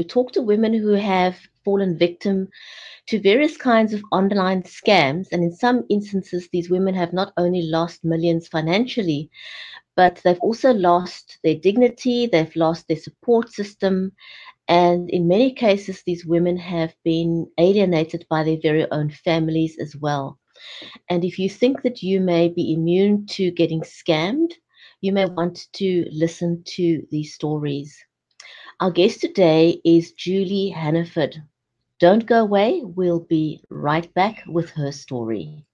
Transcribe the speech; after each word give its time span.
We 0.00 0.04
talk 0.04 0.32
to 0.32 0.40
women 0.40 0.72
who 0.72 0.92
have 0.92 1.36
fallen 1.62 1.98
victim 1.98 2.48
to 3.08 3.20
various 3.20 3.58
kinds 3.58 3.92
of 3.92 4.02
online 4.12 4.62
scams. 4.62 5.26
And 5.30 5.44
in 5.44 5.52
some 5.52 5.84
instances, 5.90 6.48
these 6.50 6.70
women 6.70 6.94
have 6.94 7.12
not 7.12 7.34
only 7.36 7.60
lost 7.60 8.02
millions 8.02 8.48
financially, 8.48 9.28
but 9.96 10.18
they've 10.24 10.40
also 10.40 10.72
lost 10.72 11.36
their 11.44 11.56
dignity, 11.56 12.26
they've 12.26 12.56
lost 12.56 12.88
their 12.88 12.96
support 12.96 13.52
system. 13.52 14.12
And 14.68 15.10
in 15.10 15.28
many 15.28 15.52
cases, 15.52 16.02
these 16.06 16.24
women 16.24 16.56
have 16.56 16.94
been 17.04 17.46
alienated 17.58 18.24
by 18.30 18.42
their 18.42 18.58
very 18.62 18.90
own 18.90 19.10
families 19.10 19.76
as 19.78 19.94
well. 19.94 20.38
And 21.10 21.26
if 21.26 21.38
you 21.38 21.50
think 21.50 21.82
that 21.82 22.02
you 22.02 22.22
may 22.22 22.48
be 22.48 22.72
immune 22.72 23.26
to 23.32 23.50
getting 23.50 23.82
scammed, 23.82 24.52
you 25.02 25.12
may 25.12 25.26
want 25.26 25.70
to 25.74 26.06
listen 26.10 26.62
to 26.68 27.06
these 27.10 27.34
stories. 27.34 28.02
Our 28.80 28.90
guest 28.90 29.20
today 29.20 29.80
is 29.84 30.12
Julie 30.12 30.70
Hannaford. 30.70 31.42
Don't 31.98 32.24
go 32.24 32.40
away, 32.40 32.80
we'll 32.82 33.20
be 33.20 33.62
right 33.68 34.12
back 34.14 34.42
with 34.48 34.70
her 34.70 34.90
story. 34.90 35.66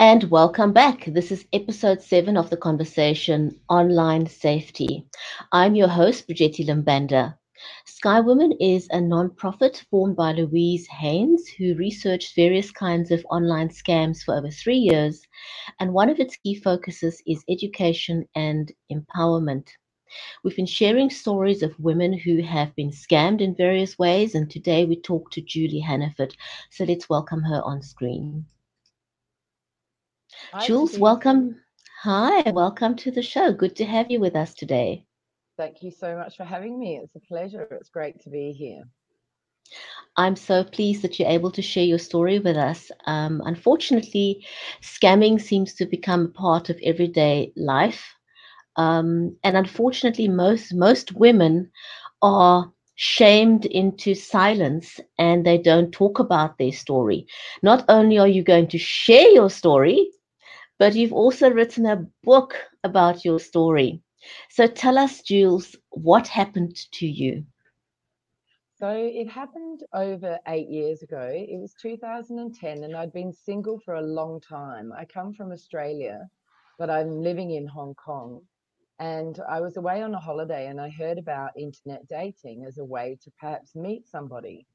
And 0.00 0.30
welcome 0.30 0.72
back. 0.72 1.06
This 1.06 1.32
is 1.32 1.44
episode 1.52 2.00
seven 2.00 2.36
of 2.36 2.50
the 2.50 2.56
conversation 2.56 3.58
Online 3.68 4.26
Safety. 4.28 5.04
I'm 5.50 5.74
your 5.74 5.88
host, 5.88 6.28
Brigetti 6.28 6.64
Limbanda. 6.64 7.36
Sky 7.84 8.20
Women 8.20 8.52
is 8.60 8.86
a 8.92 9.00
non-profit 9.00 9.84
formed 9.90 10.14
by 10.14 10.30
Louise 10.30 10.86
Haynes, 10.86 11.48
who 11.48 11.74
researched 11.74 12.36
various 12.36 12.70
kinds 12.70 13.10
of 13.10 13.26
online 13.28 13.70
scams 13.70 14.22
for 14.22 14.36
over 14.36 14.50
three 14.50 14.76
years. 14.76 15.20
And 15.80 15.92
one 15.92 16.08
of 16.08 16.20
its 16.20 16.36
key 16.36 16.54
focuses 16.54 17.20
is 17.26 17.42
education 17.48 18.24
and 18.36 18.70
empowerment. 18.92 19.66
We've 20.44 20.54
been 20.54 20.66
sharing 20.66 21.10
stories 21.10 21.64
of 21.64 21.78
women 21.80 22.12
who 22.12 22.40
have 22.42 22.72
been 22.76 22.90
scammed 22.90 23.40
in 23.40 23.56
various 23.56 23.98
ways, 23.98 24.36
and 24.36 24.48
today 24.48 24.84
we 24.84 25.00
talk 25.00 25.32
to 25.32 25.42
Julie 25.42 25.80
Hannaford. 25.80 26.36
So 26.70 26.84
let's 26.84 27.08
welcome 27.08 27.42
her 27.42 27.62
on 27.64 27.82
screen. 27.82 28.46
Hi, 30.52 30.66
Jules, 30.66 30.90
Steve. 30.90 31.00
welcome. 31.00 31.56
Hi, 32.02 32.50
welcome 32.50 32.96
to 32.96 33.10
the 33.10 33.22
show. 33.22 33.52
Good 33.52 33.76
to 33.76 33.84
have 33.84 34.10
you 34.10 34.20
with 34.20 34.36
us 34.36 34.54
today. 34.54 35.04
Thank 35.56 35.82
you 35.82 35.90
so 35.90 36.16
much 36.16 36.36
for 36.36 36.44
having 36.44 36.78
me. 36.78 36.98
It's 37.02 37.16
a 37.16 37.20
pleasure. 37.20 37.66
It's 37.70 37.90
great 37.90 38.20
to 38.22 38.30
be 38.30 38.52
here. 38.52 38.84
I'm 40.16 40.36
so 40.36 40.64
pleased 40.64 41.02
that 41.02 41.18
you're 41.18 41.28
able 41.28 41.50
to 41.52 41.62
share 41.62 41.84
your 41.84 41.98
story 41.98 42.38
with 42.38 42.56
us. 42.56 42.90
Um, 43.06 43.42
unfortunately, 43.44 44.44
scamming 44.82 45.40
seems 45.40 45.74
to 45.74 45.86
become 45.86 46.26
a 46.26 46.38
part 46.40 46.70
of 46.70 46.78
everyday 46.82 47.52
life, 47.56 48.04
um, 48.76 49.36
and 49.44 49.56
unfortunately, 49.56 50.28
most 50.28 50.74
most 50.74 51.14
women 51.14 51.70
are 52.22 52.72
shamed 52.96 53.64
into 53.66 54.14
silence 54.14 54.98
and 55.18 55.46
they 55.46 55.56
don't 55.58 55.92
talk 55.92 56.18
about 56.18 56.58
their 56.58 56.72
story. 56.72 57.26
Not 57.62 57.84
only 57.88 58.18
are 58.18 58.26
you 58.28 58.42
going 58.42 58.66
to 58.68 58.78
share 58.78 59.28
your 59.30 59.50
story, 59.50 60.10
but 60.78 60.94
you've 60.94 61.12
also 61.12 61.50
written 61.50 61.86
a 61.86 62.06
book 62.22 62.54
about 62.84 63.24
your 63.24 63.38
story. 63.38 64.00
So 64.50 64.66
tell 64.66 64.98
us, 64.98 65.22
Jules, 65.22 65.76
what 65.90 66.26
happened 66.28 66.76
to 66.92 67.06
you? 67.06 67.44
So 68.74 68.90
it 68.90 69.28
happened 69.28 69.82
over 69.92 70.38
eight 70.46 70.68
years 70.68 71.02
ago. 71.02 71.28
It 71.32 71.58
was 71.60 71.74
2010, 71.82 72.84
and 72.84 72.96
I'd 72.96 73.12
been 73.12 73.32
single 73.32 73.80
for 73.80 73.94
a 73.94 74.02
long 74.02 74.40
time. 74.40 74.92
I 74.92 75.04
come 75.04 75.32
from 75.32 75.50
Australia, 75.50 76.28
but 76.78 76.88
I'm 76.88 77.22
living 77.22 77.50
in 77.50 77.66
Hong 77.66 77.94
Kong. 77.94 78.42
And 79.00 79.38
I 79.48 79.60
was 79.60 79.76
away 79.76 80.02
on 80.02 80.14
a 80.14 80.20
holiday 80.20 80.66
and 80.66 80.80
I 80.80 80.90
heard 80.90 81.18
about 81.18 81.56
internet 81.56 82.08
dating 82.08 82.64
as 82.66 82.78
a 82.78 82.84
way 82.84 83.16
to 83.22 83.30
perhaps 83.38 83.76
meet 83.76 84.08
somebody. 84.08 84.66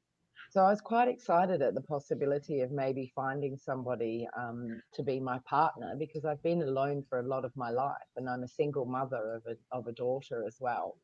So 0.54 0.60
I 0.60 0.70
was 0.70 0.80
quite 0.80 1.08
excited 1.08 1.62
at 1.62 1.74
the 1.74 1.80
possibility 1.80 2.60
of 2.60 2.70
maybe 2.70 3.10
finding 3.12 3.56
somebody 3.56 4.28
um, 4.38 4.80
to 4.92 5.02
be 5.02 5.18
my 5.18 5.40
partner 5.50 5.96
because 5.98 6.24
I've 6.24 6.44
been 6.44 6.62
alone 6.62 7.02
for 7.08 7.18
a 7.18 7.26
lot 7.26 7.44
of 7.44 7.50
my 7.56 7.70
life 7.70 7.96
and 8.14 8.30
I'm 8.30 8.44
a 8.44 8.48
single 8.48 8.86
mother 8.86 9.34
of 9.34 9.42
a, 9.48 9.76
of 9.76 9.88
a 9.88 9.92
daughter 9.92 10.44
as 10.46 10.58
well. 10.60 10.96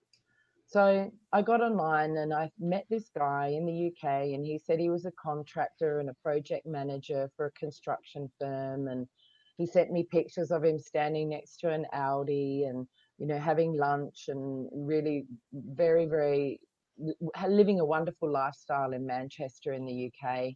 So 0.67 1.11
I 1.33 1.43
got 1.43 1.63
online 1.63 2.17
and 2.17 2.33
I 2.33 2.53
met 2.61 2.87
this 2.89 3.11
guy 3.13 3.49
in 3.49 3.67
the 3.67 3.89
UK 3.89 4.35
and 4.35 4.47
he 4.47 4.57
said 4.57 4.79
he 4.79 4.89
was 4.89 5.05
a 5.05 5.13
contractor 5.21 5.99
and 5.99 6.11
a 6.11 6.17
project 6.23 6.65
manager 6.65 7.29
for 7.37 7.47
a 7.47 7.59
construction 7.59 8.31
firm 8.41 8.87
and 8.87 9.09
he 9.57 9.67
sent 9.67 9.91
me 9.91 10.07
pictures 10.13 10.53
of 10.53 10.63
him 10.63 10.79
standing 10.79 11.31
next 11.31 11.57
to 11.57 11.71
an 11.71 11.87
Audi 11.93 12.67
and 12.69 12.87
you 13.19 13.27
know 13.27 13.41
having 13.41 13.77
lunch 13.77 14.27
and 14.29 14.69
really 14.73 15.27
very 15.53 16.07
very 16.07 16.61
living 17.49 17.81
a 17.81 17.85
wonderful 17.85 18.31
lifestyle 18.31 18.93
in 18.93 19.07
Manchester 19.07 19.73
in 19.73 19.85
the 19.85 20.11
UK. 20.13 20.55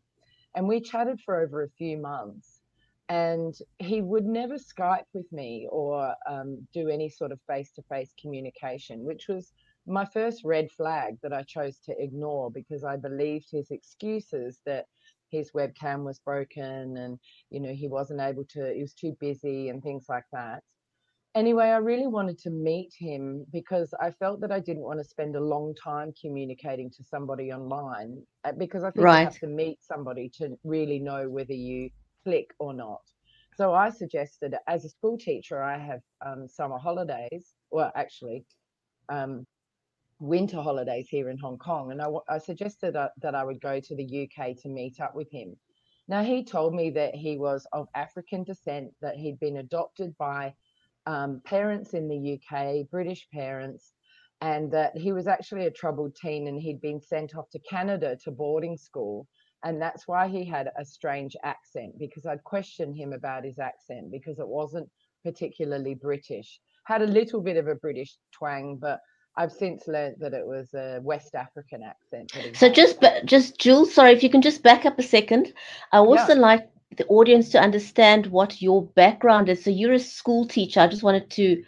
And 0.55 0.69
we 0.69 0.81
chatted 0.81 1.21
for 1.21 1.41
over 1.41 1.63
a 1.63 1.71
few 1.71 1.99
months. 1.99 2.61
And 3.09 3.55
he 3.79 4.01
would 4.01 4.25
never 4.25 4.55
Skype 4.55 5.05
with 5.13 5.31
me 5.31 5.69
or 5.71 6.15
um, 6.29 6.67
do 6.73 6.89
any 6.89 7.11
sort 7.11 7.33
of 7.33 7.41
face 7.47 7.71
to 7.73 7.83
face 7.83 8.15
communication, 8.21 9.05
which 9.05 9.29
was 9.29 9.53
my 9.87 10.07
first 10.07 10.43
red 10.45 10.71
flag 10.71 11.19
that 11.23 11.33
I 11.33 11.43
chose 11.43 11.79
to 11.81 11.95
ignore 12.03 12.51
because 12.51 12.83
I 12.83 12.97
believed 12.97 13.51
his 13.51 13.71
excuses 13.71 14.61
that 14.65 14.87
his 15.29 15.51
webcam 15.53 16.05
was 16.05 16.19
broken 16.19 16.97
and, 16.97 17.19
you 17.51 17.61
know, 17.61 17.75
he 17.75 17.89
wasn't 17.89 18.21
able 18.21 18.45
to, 18.45 18.73
he 18.73 18.81
was 18.81 18.95
too 18.95 19.15
busy 19.21 19.69
and 19.69 19.83
things 19.83 20.07
like 20.09 20.25
that 20.33 20.63
anyway, 21.35 21.67
I 21.67 21.77
really 21.77 22.07
wanted 22.07 22.39
to 22.41 22.51
meet 22.51 22.93
him 22.97 23.45
because 23.53 23.93
I 24.01 24.11
felt 24.11 24.41
that 24.41 24.53
I 24.53 24.61
didn't 24.61 24.83
want 24.83 25.01
to 25.01 25.05
spend 25.05 25.37
a 25.37 25.41
long 25.41 25.75
time 25.75 26.13
communicating 26.21 26.91
to 26.91 27.05
somebody 27.05 27.53
online 27.53 28.23
uh, 28.45 28.53
because 28.53 28.85
I 28.85 28.91
think 28.91 29.05
right. 29.05 29.21
you 29.21 29.25
have 29.27 29.39
to 29.41 29.47
meet 29.47 29.83
somebody 29.83 30.29
to 30.39 30.57
really 30.65 30.99
know 30.99 31.29
whether 31.29 31.55
you 31.55 31.91
click 32.25 32.55
or 32.59 32.73
not. 32.73 33.03
So 33.57 33.73
I 33.73 33.91
suggested, 33.91 34.55
as 34.67 34.85
a 34.85 34.89
school 34.89 35.17
teacher, 35.17 35.63
I 35.63 35.79
have 35.79 36.01
um, 36.25 36.49
summer 36.49 36.79
holidays, 36.79 37.55
well, 37.71 37.93
actually, 37.95 38.45
um, 39.09 39.47
winter 40.19 40.61
holidays 40.61 41.09
here 41.09 41.29
in 41.29 41.39
Hong 41.39 41.59
Kong, 41.59 41.93
and 41.93 42.03
I, 42.03 42.09
I 42.29 42.39
suggested 42.39 42.95
that, 42.95 43.13
that 43.23 43.35
I 43.35 43.45
would 43.45 43.61
go 43.61 43.79
to 43.79 43.95
the 43.95 44.29
UK 44.29 44.57
to 44.63 44.69
meet 44.69 45.01
up 45.01 45.15
with 45.15 45.31
him. 45.31 45.57
Now, 46.09 46.23
he 46.23 46.45
told 46.45 46.75
me 46.75 46.91
that 46.91 47.15
he 47.15 47.39
was 47.39 47.67
of 47.73 47.89
African 47.95 48.43
descent, 48.43 48.93
that 49.01 49.17
he'd 49.17 49.39
been 49.39 49.59
adopted 49.59 50.17
by 50.19 50.55
um, 51.07 51.41
parents 51.45 51.95
in 51.95 52.09
the 52.09 52.39
UK, 52.39 52.89
British 52.91 53.27
parents, 53.33 53.93
and 54.41 54.71
that 54.73 54.97
he 54.97 55.13
was 55.13 55.27
actually 55.27 55.67
a 55.67 55.71
troubled 55.71 56.15
teen 56.17 56.49
and 56.49 56.61
he'd 56.61 56.81
been 56.81 57.01
sent 57.01 57.35
off 57.35 57.49
to 57.51 57.59
Canada 57.61 58.17
to 58.25 58.31
boarding 58.31 58.77
school. 58.77 59.27
And 59.65 59.81
that's 59.81 60.07
why 60.07 60.29
he 60.29 60.45
had 60.45 60.69
a 60.79 60.85
strange 60.85 61.35
accent 61.43 61.99
because 61.99 62.27
I'd 62.27 62.45
questioned 62.45 62.97
him 62.97 63.15
about 63.15 63.45
his 63.45 63.59
accent 63.59 64.11
because 64.11 64.39
it 64.39 64.47
wasn't 64.47 64.89
particularly 65.25 65.95
British. 65.95 66.61
Had 66.85 67.01
a 67.01 67.07
little 67.07 67.41
bit 67.41 67.57
of 67.57 67.69
a 67.69 67.75
British 67.75 68.17
twang, 68.33 68.77
but 68.77 69.01
I've 69.37 69.53
since 69.53 69.89
learned 69.89 70.17
that 70.21 70.35
it 70.35 70.47
was 70.47 70.75
a 70.75 71.01
West 71.03 71.35
African 71.35 71.83
accent. 71.83 72.31
So 72.55 72.69
just, 72.69 73.03
just 73.25 73.59
Jules, 73.59 73.95
sorry, 73.95 74.13
if 74.13 74.23
you 74.23 74.31
can 74.31 74.43
just 74.43 74.63
back 74.63 74.85
up 74.85 74.99
a 74.99 75.03
second. 75.03 75.55
I 75.93 75.99
also 75.99 76.35
yeah. 76.35 76.41
like 76.41 76.69
the 76.97 77.07
audience 77.07 77.49
to 77.51 77.61
understand 77.61 78.27
what 78.27 78.61
your 78.63 78.83
background 78.83 79.49
is. 79.49 79.63
So 79.65 79.71
you're 79.71 79.95
a 79.95 79.99
school 79.99 80.47
teacher. 80.47 80.81
I 80.81 80.87
just 80.87 81.03
wanted 81.03 81.31
to 81.31 81.63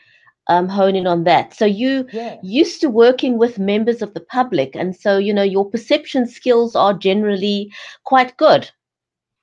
um, 0.48 0.68
hone 0.68 0.96
in 0.96 1.06
on 1.06 1.24
that. 1.24 1.54
So 1.54 1.64
you 1.64 2.06
yeah. 2.12 2.36
used 2.42 2.80
to 2.80 2.88
working 2.88 3.38
with 3.38 3.58
members 3.58 4.02
of 4.02 4.14
the 4.14 4.20
public, 4.20 4.76
and 4.76 4.94
so 4.94 5.18
you 5.18 5.34
know 5.34 5.42
your 5.42 5.68
perception 5.68 6.28
skills 6.28 6.76
are 6.76 6.94
generally 6.94 7.72
quite 8.04 8.36
good. 8.36 8.70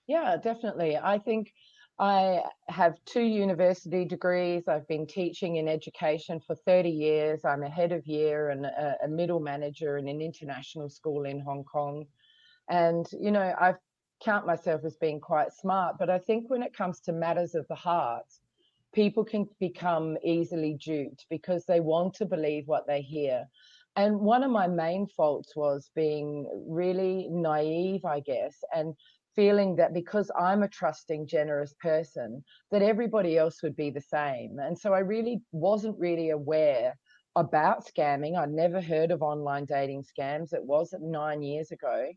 Yeah, 0.08 0.38
definitely. 0.38 0.98
I 0.98 1.18
think 1.18 1.54
I 2.00 2.42
have 2.68 2.96
two 3.06 3.22
university 3.22 4.04
degrees. 4.04 4.68
I've 4.68 4.88
been 4.88 5.06
teaching 5.06 5.58
in 5.58 5.68
education 5.68 6.40
for 6.40 6.56
30 6.56 6.90
years. 6.90 7.46
I'm 7.46 7.64
a 7.64 7.70
head 7.70 7.92
of 7.92 8.08
year 8.08 8.50
and 8.50 8.66
a, 8.66 8.98
a 9.04 9.08
middle 9.08 9.40
manager 9.40 9.98
in 9.98 10.08
an 10.08 10.20
international 10.20 10.90
school 10.90 11.26
in 11.26 11.40
Hong 11.40 11.64
Kong. 11.64 12.06
And, 12.70 13.08
you 13.20 13.32
know, 13.32 13.54
I've 13.60 13.78
count 14.24 14.46
myself 14.46 14.82
as 14.86 14.96
being 14.96 15.20
quite 15.20 15.54
smart, 15.54 15.98
but 16.00 16.10
I 16.10 16.20
think 16.20 16.50
when 16.50 16.64
it 16.64 16.76
comes 16.76 17.00
to 17.02 17.12
matters 17.12 17.56
of 17.56 17.68
the 17.68 17.76
heart, 17.76 18.26
people 18.94 19.26
can 19.26 19.48
become 19.60 20.18
easily 20.24 20.76
duped 20.76 21.26
because 21.30 21.66
they 21.66 21.80
want 21.80 22.14
to 22.16 22.26
believe 22.26 22.68
what 22.68 22.88
they 22.88 23.02
hear. 23.02 23.46
And 23.96 24.20
one 24.20 24.44
of 24.44 24.52
my 24.52 24.68
main 24.68 25.08
faults 25.08 25.56
was 25.56 25.92
being 25.96 26.48
really 26.68 27.28
naive, 27.30 28.06
I 28.06 28.22
guess, 28.22 28.56
and 28.74 28.96
feeling 29.36 29.76
that 29.76 29.94
because 29.94 30.32
I'm 30.40 30.64
a 30.64 30.68
trusting, 30.68 31.28
generous 31.28 31.74
person, 31.80 32.44
that 32.72 32.82
everybody 32.82 33.38
else 33.38 33.62
would 33.64 33.76
be 33.76 33.90
the 33.90 34.02
same. 34.02 34.58
And 34.60 34.78
so 34.78 34.94
I 34.94 35.00
really 35.00 35.42
wasn't 35.52 36.00
really 36.00 36.30
aware 36.30 36.98
about 37.36 37.86
scamming. 37.86 38.38
I'd 38.38 38.52
never 38.52 38.80
heard 38.80 39.12
of 39.12 39.22
online 39.22 39.66
dating 39.66 40.04
scams. 40.04 40.54
It 40.54 40.64
was 40.64 40.94
nine 41.00 41.42
years 41.42 41.72
ago. 41.72 42.08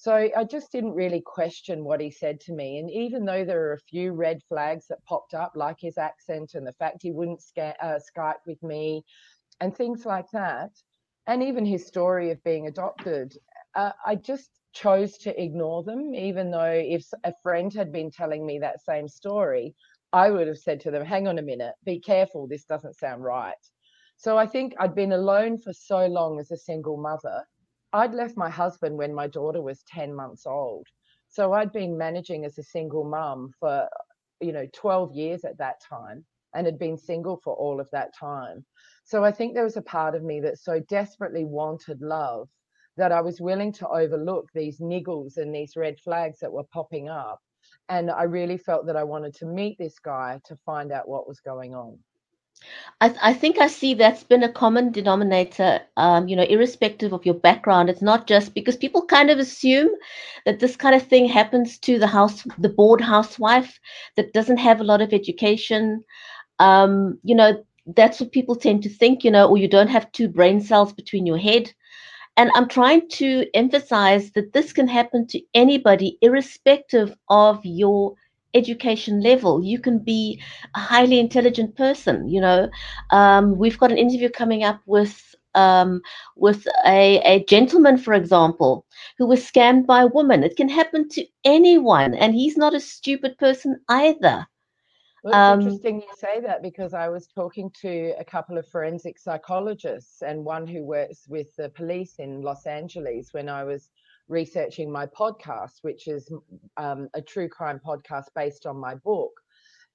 So 0.00 0.14
I 0.14 0.44
just 0.44 0.72
didn't 0.72 0.94
really 0.94 1.20
question 1.20 1.84
what 1.84 2.00
he 2.00 2.10
said 2.10 2.40
to 2.46 2.54
me. 2.54 2.78
And 2.78 2.90
even 2.90 3.26
though 3.26 3.44
there 3.44 3.66
are 3.66 3.74
a 3.74 3.80
few 3.90 4.12
red 4.12 4.40
flags 4.48 4.86
that 4.88 5.04
popped 5.04 5.34
up, 5.34 5.52
like 5.54 5.76
his 5.78 5.98
accent 5.98 6.54
and 6.54 6.66
the 6.66 6.72
fact 6.72 7.02
he 7.02 7.12
wouldn't 7.12 7.42
sca- 7.42 7.76
uh, 7.82 7.98
Skype 7.98 8.40
with 8.46 8.62
me 8.62 9.04
and 9.60 9.76
things 9.76 10.06
like 10.06 10.30
that, 10.32 10.70
and 11.26 11.42
even 11.42 11.66
his 11.66 11.86
story 11.86 12.30
of 12.30 12.42
being 12.44 12.66
adopted, 12.66 13.36
uh, 13.74 13.92
I 14.06 14.14
just 14.14 14.48
chose 14.72 15.18
to 15.18 15.38
ignore 15.38 15.82
them, 15.82 16.14
even 16.14 16.50
though 16.50 16.82
if 16.82 17.04
a 17.24 17.34
friend 17.42 17.70
had 17.70 17.92
been 17.92 18.10
telling 18.10 18.46
me 18.46 18.58
that 18.60 18.80
same 18.80 19.06
story, 19.06 19.74
I 20.14 20.30
would 20.30 20.48
have 20.48 20.56
said 20.56 20.80
to 20.80 20.90
them, 20.90 21.04
hang 21.04 21.28
on 21.28 21.38
a 21.38 21.42
minute, 21.42 21.74
be 21.84 22.00
careful, 22.00 22.46
this 22.46 22.64
doesn't 22.64 22.96
sound 22.96 23.22
right. 23.22 23.52
So 24.16 24.38
I 24.38 24.46
think 24.46 24.72
I'd 24.78 24.94
been 24.94 25.12
alone 25.12 25.58
for 25.58 25.74
so 25.74 26.06
long 26.06 26.40
as 26.40 26.50
a 26.50 26.56
single 26.56 26.96
mother. 26.96 27.44
I'd 27.92 28.14
left 28.14 28.36
my 28.36 28.50
husband 28.50 28.96
when 28.96 29.14
my 29.14 29.26
daughter 29.26 29.60
was 29.60 29.82
10 29.88 30.14
months 30.14 30.46
old. 30.46 30.86
So 31.28 31.52
I'd 31.52 31.72
been 31.72 31.98
managing 31.98 32.44
as 32.44 32.58
a 32.58 32.62
single 32.62 33.04
mum 33.04 33.52
for, 33.58 33.88
you 34.40 34.52
know, 34.52 34.66
12 34.72 35.12
years 35.12 35.44
at 35.44 35.58
that 35.58 35.80
time 35.88 36.24
and 36.54 36.66
had 36.66 36.78
been 36.78 36.96
single 36.96 37.40
for 37.42 37.54
all 37.54 37.80
of 37.80 37.88
that 37.92 38.14
time. 38.18 38.64
So 39.04 39.24
I 39.24 39.32
think 39.32 39.54
there 39.54 39.64
was 39.64 39.76
a 39.76 39.82
part 39.82 40.14
of 40.14 40.22
me 40.22 40.40
that 40.40 40.58
so 40.58 40.80
desperately 40.80 41.44
wanted 41.44 42.00
love 42.00 42.48
that 42.96 43.12
I 43.12 43.20
was 43.20 43.40
willing 43.40 43.72
to 43.74 43.88
overlook 43.88 44.48
these 44.54 44.80
niggles 44.80 45.36
and 45.36 45.54
these 45.54 45.76
red 45.76 45.98
flags 46.00 46.40
that 46.40 46.52
were 46.52 46.64
popping 46.72 47.08
up. 47.08 47.40
And 47.88 48.10
I 48.10 48.24
really 48.24 48.58
felt 48.58 48.86
that 48.86 48.96
I 48.96 49.04
wanted 49.04 49.34
to 49.36 49.46
meet 49.46 49.78
this 49.78 49.98
guy 49.98 50.40
to 50.44 50.56
find 50.66 50.92
out 50.92 51.08
what 51.08 51.28
was 51.28 51.40
going 51.40 51.74
on. 51.74 51.98
I, 53.00 53.14
I 53.22 53.32
think 53.32 53.58
I 53.58 53.66
see 53.66 53.94
that's 53.94 54.24
been 54.24 54.42
a 54.42 54.52
common 54.52 54.92
denominator, 54.92 55.80
um, 55.96 56.28
you 56.28 56.36
know, 56.36 56.42
irrespective 56.42 57.12
of 57.12 57.24
your 57.24 57.34
background. 57.34 57.88
It's 57.88 58.02
not 58.02 58.26
just 58.26 58.54
because 58.54 58.76
people 58.76 59.06
kind 59.06 59.30
of 59.30 59.38
assume 59.38 59.90
that 60.44 60.60
this 60.60 60.76
kind 60.76 60.94
of 60.94 61.06
thing 61.06 61.26
happens 61.26 61.78
to 61.78 61.98
the 61.98 62.06
house, 62.06 62.46
the 62.58 62.68
bored 62.68 63.00
housewife 63.00 63.78
that 64.16 64.32
doesn't 64.32 64.58
have 64.58 64.80
a 64.80 64.84
lot 64.84 65.00
of 65.00 65.12
education. 65.12 66.02
Um, 66.58 67.18
you 67.22 67.34
know, 67.34 67.64
that's 67.96 68.20
what 68.20 68.32
people 68.32 68.54
tend 68.54 68.82
to 68.82 68.90
think, 68.90 69.24
you 69.24 69.30
know, 69.30 69.48
or 69.48 69.56
you 69.56 69.68
don't 69.68 69.88
have 69.88 70.12
two 70.12 70.28
brain 70.28 70.60
cells 70.60 70.92
between 70.92 71.26
your 71.26 71.38
head. 71.38 71.72
And 72.36 72.50
I'm 72.54 72.68
trying 72.68 73.08
to 73.10 73.46
emphasize 73.54 74.32
that 74.32 74.52
this 74.52 74.72
can 74.72 74.88
happen 74.88 75.26
to 75.28 75.40
anybody, 75.54 76.18
irrespective 76.22 77.14
of 77.28 77.60
your 77.64 78.14
education 78.54 79.20
level. 79.20 79.62
You 79.62 79.78
can 79.78 79.98
be 79.98 80.40
a 80.74 80.80
highly 80.80 81.18
intelligent 81.18 81.76
person. 81.76 82.28
You 82.28 82.40
know, 82.40 82.70
um, 83.10 83.56
we've 83.56 83.78
got 83.78 83.92
an 83.92 83.98
interview 83.98 84.28
coming 84.28 84.64
up 84.64 84.80
with 84.86 85.34
um, 85.54 86.00
with 86.36 86.66
a, 86.86 87.20
a 87.24 87.44
gentleman, 87.44 87.98
for 87.98 88.14
example, 88.14 88.86
who 89.18 89.26
was 89.26 89.40
scammed 89.40 89.86
by 89.86 90.02
a 90.02 90.06
woman. 90.06 90.44
It 90.44 90.56
can 90.56 90.68
happen 90.68 91.08
to 91.10 91.26
anyone, 91.44 92.14
and 92.14 92.34
he's 92.34 92.56
not 92.56 92.74
a 92.74 92.80
stupid 92.80 93.36
person 93.38 93.80
either. 93.88 94.46
Well, 95.22 95.34
it's 95.34 95.36
um, 95.36 95.60
interesting 95.60 96.00
you 96.00 96.14
say 96.16 96.40
that 96.40 96.62
because 96.62 96.94
I 96.94 97.08
was 97.08 97.26
talking 97.26 97.70
to 97.82 98.14
a 98.18 98.24
couple 98.24 98.56
of 98.56 98.66
forensic 98.68 99.18
psychologists 99.18 100.22
and 100.22 100.44
one 100.44 100.66
who 100.66 100.82
works 100.82 101.26
with 101.28 101.54
the 101.56 101.68
police 101.68 102.14
in 102.18 102.40
Los 102.40 102.66
Angeles 102.66 103.28
when 103.32 103.48
I 103.48 103.64
was 103.64 103.90
researching 104.30 104.90
my 104.90 105.06
podcast, 105.06 105.80
which 105.82 106.08
is 106.08 106.32
um, 106.76 107.08
a 107.14 107.20
true 107.20 107.48
crime 107.48 107.80
podcast 107.84 108.26
based 108.34 108.64
on 108.64 108.78
my 108.78 108.94
book. 108.94 109.32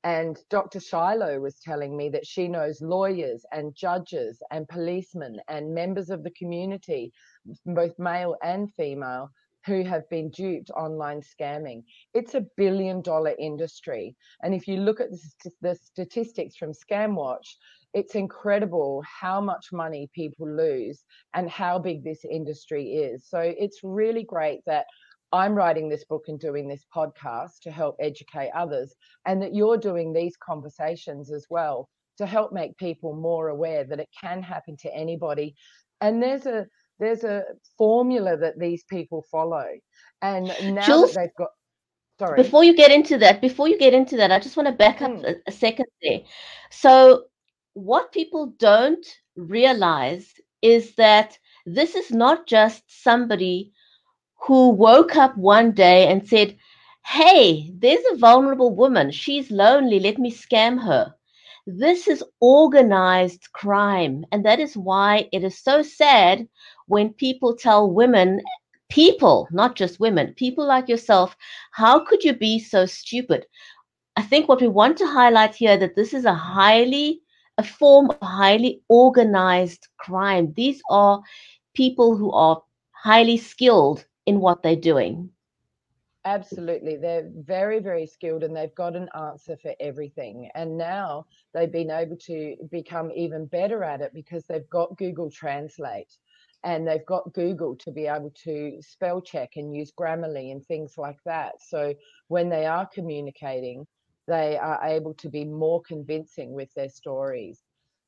And 0.03 0.37
Dr. 0.51 0.79
Shiloh 0.79 1.39
was 1.39 1.59
telling 1.59 1.97
me 1.97 2.09
that 2.09 2.27
she 2.27 2.47
knows 2.47 2.79
lawyers 2.79 3.43
and 3.51 3.73
judges 3.73 4.39
and 4.51 4.67
policemen 4.67 5.39
and 5.47 5.73
members 5.73 6.11
of 6.11 6.23
the 6.23 6.29
community, 6.31 7.11
both 7.65 7.97
male 7.97 8.35
and 8.43 8.71
female, 8.75 9.31
who 9.65 9.83
have 9.83 10.07
been 10.09 10.29
duped 10.29 10.69
online 10.71 11.21
scamming. 11.21 11.83
It's 12.13 12.35
a 12.35 12.45
billion 12.56 13.01
dollar 13.01 13.33
industry. 13.39 14.15
And 14.44 14.53
if 14.53 14.67
you 14.67 14.77
look 14.77 15.00
at 15.00 15.09
the, 15.62 15.75
statistics 15.75 16.56
from 16.56 16.71
ScamWatch, 16.71 17.56
it's 17.94 18.15
incredible 18.15 19.03
how 19.03 19.41
much 19.41 19.67
money 19.71 20.09
people 20.13 20.47
lose 20.47 21.03
and 21.33 21.50
how 21.50 21.79
big 21.79 22.03
this 22.03 22.25
industry 22.29 22.95
is. 22.95 23.25
So 23.27 23.39
it's 23.39 23.79
really 23.83 24.23
great 24.23 24.59
that 24.65 24.85
I'm 25.31 25.56
writing 25.56 25.89
this 25.89 26.06
book 26.06 26.25
and 26.27 26.39
doing 26.39 26.67
this 26.67 26.85
podcast 26.95 27.59
to 27.63 27.71
help 27.71 27.95
educate 28.00 28.51
others, 28.56 28.94
and 29.25 29.41
that 29.41 29.56
you're 29.56 29.77
doing 29.77 30.13
these 30.13 30.38
conversations 30.38 31.31
as 31.31 31.47
well 31.50 31.89
to 32.17 32.25
help 32.25 32.53
make 32.53 32.77
people 32.77 33.13
more 33.13 33.50
aware 33.50 33.83
that 33.83 34.00
it 34.00 34.09
can 34.21 34.41
happen 34.41 34.77
to 34.77 34.94
anybody. 34.94 35.56
And 36.00 36.21
there's 36.21 36.45
a 36.45 36.67
there's 37.00 37.24
a 37.24 37.44
formula 37.77 38.38
that 38.38 38.59
these 38.59 38.83
people 38.83 39.25
follow. 39.31 39.65
And 40.21 40.45
now 40.75 40.86
Jules, 40.86 41.13
that 41.13 41.21
they've 41.21 41.36
got 41.38 41.50
sorry. 42.19 42.42
Before 42.42 42.63
you 42.63 42.75
get 42.75 42.92
into 42.92 43.18
that, 43.19 43.42
before 43.42 43.68
you 43.68 43.77
get 43.77 43.94
into 43.94 44.18
that, 44.18 44.31
I 44.31 44.39
just 44.39 44.57
want 44.57 44.68
to 44.68 44.74
back 44.74 45.01
up 45.01 45.12
mm. 45.12 45.25
a, 45.25 45.36
a 45.47 45.51
second 45.51 45.88
there. 46.01 46.21
So 46.71 47.25
what 47.74 48.12
people 48.12 48.53
don't 48.57 49.06
realize 49.36 50.33
is 50.62 50.95
that 50.95 51.38
this 51.65 51.95
is 51.95 52.12
not 52.12 52.47
just 52.47 52.83
somebody 52.88 53.74
who 54.45 54.69
woke 54.69 55.15
up 55.15 55.38
one 55.38 55.71
day 55.71 56.07
and 56.07 56.27
said, 56.27 56.57
Hey, 57.06 57.71
there's 57.75 58.03
a 58.12 58.18
vulnerable 58.18 58.75
woman. 58.75 59.12
She's 59.12 59.51
lonely. 59.51 60.00
Let 60.00 60.18
me 60.18 60.31
scam 60.31 60.81
her. 60.81 61.13
This 61.68 62.07
is 62.07 62.24
organized 62.39 63.51
crime. 63.53 64.25
And 64.31 64.45
that 64.45 64.59
is 64.59 64.75
why 64.75 65.30
it 65.31 65.44
is 65.44 65.59
so 65.59 65.81
sad 65.83 66.48
when 66.87 67.13
people 67.13 67.55
tell 67.55 67.89
women, 67.91 68.41
people, 68.89 69.47
not 69.51 69.75
just 69.75 69.99
women, 69.99 70.33
people 70.35 70.65
like 70.65 70.87
yourself, 70.87 71.35
how 71.71 72.03
could 72.03 72.23
you 72.23 72.33
be 72.33 72.59
so 72.59 72.85
stupid? 72.85 73.45
I 74.15 74.21
think 74.21 74.47
what 74.47 74.61
we 74.61 74.67
want 74.67 74.97
to 74.97 75.07
highlight 75.07 75.55
here 75.55 75.77
that 75.77 75.95
this 75.95 76.13
is 76.13 76.25
a 76.25 76.33
highly 76.33 77.21
a 77.57 77.63
form 77.63 78.09
of 78.09 78.17
highly 78.21 78.81
organized 78.89 79.87
crime. 79.97 80.53
These 80.55 80.81
are 80.89 81.21
people 81.74 82.17
who 82.17 82.31
are 82.31 82.62
highly 82.91 83.38
skilled 83.38 84.05
in 84.25 84.39
what 84.39 84.62
they're 84.62 84.75
doing. 84.75 85.29
Absolutely. 86.25 86.98
They're 86.98 87.29
very, 87.36 87.79
very 87.79 88.07
skilled 88.07 88.43
and 88.43 88.55
they've 88.55 88.74
got 88.74 88.95
an 88.95 89.10
answer 89.15 89.55
for 89.55 89.75
everything. 89.79 90.50
And 90.55 90.75
now 90.75 91.27
they've 91.53 91.71
been 91.71 91.91
able 91.91 92.17
to 92.25 92.55
become 92.71 93.12
even 93.15 93.45
better 93.45 93.83
at 93.83 94.01
it 94.01 94.12
because 94.13 94.45
they've 94.45 94.69
got 94.69 94.98
Google 94.98 95.29
Translate 95.29 96.17
and 96.65 96.88
they've 96.88 97.05
got 97.05 97.31
Google 97.34 97.75
to 97.77 97.91
be 97.91 98.07
able 98.07 98.34
to 98.43 98.77
spell 98.81 99.22
check 99.22 99.51
and 99.55 99.74
use 99.74 99.91
Grammarly 99.98 100.51
and 100.51 100.65
things 100.65 100.98
like 100.98 101.19
that. 101.24 101.62
So 101.62 101.93
when 102.27 102.50
they 102.50 102.65
are 102.65 102.89
communicating, 102.91 103.86
they 104.27 104.57
are 104.57 104.79
able 104.84 105.13
to 105.13 105.29
be 105.29 105.45
more 105.45 105.84
convincing 105.84 106.53
with 106.53 106.74
their 106.74 106.89
stories. 106.89 107.62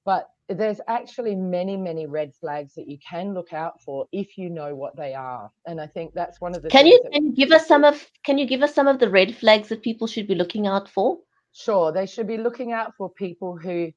But 0.06 0.28
there's 0.50 0.82
actually 0.88 1.36
many, 1.36 1.78
many 1.78 2.08
red 2.08 2.34
flags 2.34 2.74
that 2.76 2.88
you 2.88 2.98
can 3.08 3.36
look 3.36 3.54
out 3.54 3.80
for 3.82 4.08
if 4.12 4.38
you 4.38 4.50
know 4.50 4.74
what 4.74 4.96
they 4.96 5.14
are. 5.14 5.52
And 5.68 5.80
I 5.80 5.86
think 5.86 6.14
that's 6.16 6.42
one 6.42 6.56
of 6.56 6.64
the. 6.64 6.70
Can 6.70 6.88
you 6.88 7.00
can 7.14 7.34
give 7.34 7.52
us 7.52 7.68
some 7.68 7.84
of 7.84 8.10
Can 8.26 8.40
you 8.40 8.48
give 8.48 8.64
us 8.64 8.74
some 8.74 8.88
of 8.88 8.98
the 8.98 9.10
red 9.10 9.36
flags 9.36 9.70
that 9.70 9.84
people 9.84 10.08
should 10.08 10.28
be 10.28 10.36
looking 10.36 10.66
out 10.66 10.90
for? 10.90 11.20
Sure, 11.54 11.92
they 11.92 12.08
should 12.08 12.28
be 12.28 12.38
looking 12.38 12.72
out 12.72 12.94
for 12.98 13.10
people 13.10 13.58
who 13.58 13.92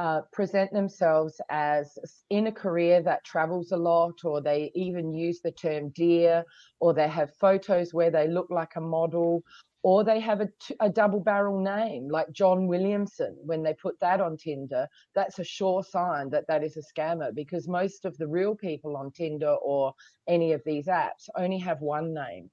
uh, 0.00 0.22
present 0.32 0.72
themselves 0.72 1.42
as 1.50 1.98
in 2.30 2.46
a 2.46 2.52
career 2.52 3.02
that 3.02 3.22
travels 3.22 3.70
a 3.70 3.76
lot, 3.76 4.24
or 4.24 4.40
they 4.40 4.72
even 4.74 5.12
use 5.12 5.42
the 5.42 5.52
term 5.52 5.90
dear, 5.90 6.42
or 6.80 6.94
they 6.94 7.06
have 7.06 7.36
photos 7.36 7.92
where 7.92 8.10
they 8.10 8.26
look 8.26 8.46
like 8.48 8.76
a 8.76 8.80
model, 8.80 9.42
or 9.82 10.02
they 10.02 10.18
have 10.18 10.40
a, 10.40 10.48
a 10.80 10.88
double 10.88 11.20
barrel 11.20 11.60
name 11.60 12.08
like 12.08 12.32
John 12.32 12.66
Williamson. 12.66 13.36
When 13.44 13.62
they 13.62 13.74
put 13.74 14.00
that 14.00 14.22
on 14.22 14.38
Tinder, 14.38 14.88
that's 15.14 15.38
a 15.38 15.44
sure 15.44 15.82
sign 15.82 16.30
that 16.30 16.46
that 16.48 16.64
is 16.64 16.78
a 16.78 17.00
scammer 17.00 17.34
because 17.34 17.68
most 17.68 18.06
of 18.06 18.16
the 18.16 18.26
real 18.26 18.54
people 18.54 18.96
on 18.96 19.10
Tinder 19.10 19.54
or 19.62 19.92
any 20.26 20.52
of 20.52 20.62
these 20.64 20.86
apps 20.86 21.28
only 21.36 21.58
have 21.58 21.82
one 21.82 22.14
name. 22.14 22.48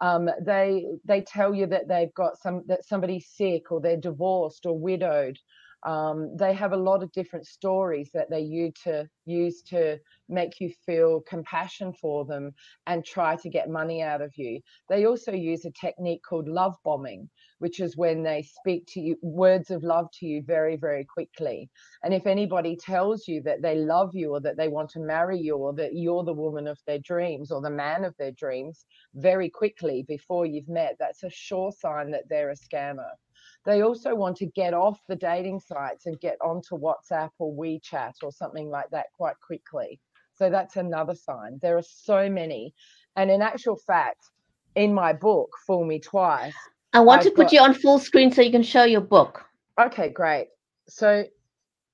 Um, 0.00 0.30
they 0.40 0.86
they 1.04 1.22
tell 1.22 1.56
you 1.56 1.66
that 1.66 1.88
they've 1.88 2.14
got 2.14 2.38
some 2.38 2.62
that 2.68 2.84
somebody's 2.84 3.26
sick 3.26 3.72
or 3.72 3.80
they're 3.80 3.96
divorced 3.96 4.64
or 4.64 4.78
widowed 4.78 5.40
um, 5.84 6.36
they 6.36 6.54
have 6.54 6.72
a 6.72 6.76
lot 6.76 7.02
of 7.02 7.12
different 7.12 7.46
stories 7.46 8.10
that 8.14 8.30
they 8.30 8.40
use 8.40 8.72
to 8.84 9.08
use 9.26 9.62
to 9.62 9.98
make 10.28 10.60
you 10.60 10.72
feel 10.86 11.20
compassion 11.20 11.92
for 11.92 12.24
them 12.24 12.52
and 12.86 13.04
try 13.04 13.36
to 13.36 13.48
get 13.48 13.68
money 13.68 14.02
out 14.02 14.22
of 14.22 14.32
you. 14.36 14.60
They 14.88 15.06
also 15.06 15.32
use 15.32 15.64
a 15.64 15.70
technique 15.72 16.22
called 16.26 16.48
love 16.48 16.74
bombing, 16.84 17.28
which 17.64 17.80
is 17.80 17.96
when 17.96 18.22
they 18.22 18.42
speak 18.42 18.84
to 18.86 19.00
you 19.00 19.16
words 19.22 19.70
of 19.70 19.82
love 19.82 20.06
to 20.12 20.26
you 20.26 20.42
very, 20.42 20.76
very 20.76 21.02
quickly. 21.02 21.70
And 22.02 22.12
if 22.12 22.26
anybody 22.26 22.76
tells 22.76 23.26
you 23.26 23.40
that 23.40 23.62
they 23.62 23.76
love 23.76 24.14
you 24.14 24.32
or 24.32 24.40
that 24.40 24.58
they 24.58 24.68
want 24.68 24.90
to 24.90 25.00
marry 25.00 25.38
you 25.38 25.56
or 25.56 25.72
that 25.72 25.94
you're 25.94 26.24
the 26.24 26.34
woman 26.34 26.68
of 26.68 26.78
their 26.86 26.98
dreams 26.98 27.50
or 27.50 27.62
the 27.62 27.70
man 27.70 28.04
of 28.04 28.14
their 28.18 28.32
dreams 28.32 28.84
very 29.14 29.48
quickly 29.48 30.04
before 30.06 30.44
you've 30.44 30.68
met, 30.68 30.96
that's 30.98 31.22
a 31.22 31.30
sure 31.30 31.72
sign 31.72 32.10
that 32.10 32.28
they're 32.28 32.50
a 32.50 32.54
scammer. 32.54 33.08
They 33.64 33.80
also 33.80 34.14
want 34.14 34.36
to 34.36 34.46
get 34.46 34.74
off 34.74 35.00
the 35.08 35.16
dating 35.16 35.60
sites 35.60 36.04
and 36.04 36.20
get 36.20 36.36
onto 36.42 36.78
WhatsApp 36.78 37.30
or 37.38 37.50
WeChat 37.50 38.12
or 38.22 38.30
something 38.30 38.68
like 38.68 38.90
that 38.90 39.06
quite 39.16 39.40
quickly. 39.40 39.98
So 40.34 40.50
that's 40.50 40.76
another 40.76 41.14
sign. 41.14 41.60
There 41.62 41.78
are 41.78 41.82
so 41.82 42.28
many. 42.28 42.74
And 43.16 43.30
in 43.30 43.40
actual 43.40 43.76
fact, 43.76 44.20
in 44.74 44.92
my 44.92 45.14
book, 45.14 45.48
Fool 45.66 45.86
Me 45.86 45.98
Twice. 45.98 46.52
I 46.94 47.00
want 47.00 47.20
I've 47.20 47.26
to 47.26 47.30
put 47.32 47.46
got... 47.46 47.52
you 47.52 47.60
on 47.60 47.74
full 47.74 47.98
screen 47.98 48.32
so 48.32 48.40
you 48.40 48.52
can 48.52 48.62
show 48.62 48.84
your 48.84 49.00
book. 49.00 49.44
Okay, 49.80 50.08
great. 50.08 50.48
So 50.88 51.24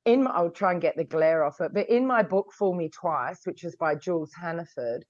in 0.05 0.25
my, 0.25 0.31
I'll 0.31 0.51
try 0.51 0.73
and 0.73 0.81
get 0.81 0.97
the 0.97 1.05
glare 1.05 1.43
off 1.43 1.61
it, 1.61 1.73
but 1.73 1.89
in 1.89 2.07
my 2.07 2.23
book, 2.23 2.53
Fool 2.53 2.75
Me 2.75 2.89
Twice, 2.91 3.41
which 3.45 3.65
is 3.65 3.77
by 3.77 3.95
Jules 3.95 4.33
Hannaford, 4.41 5.05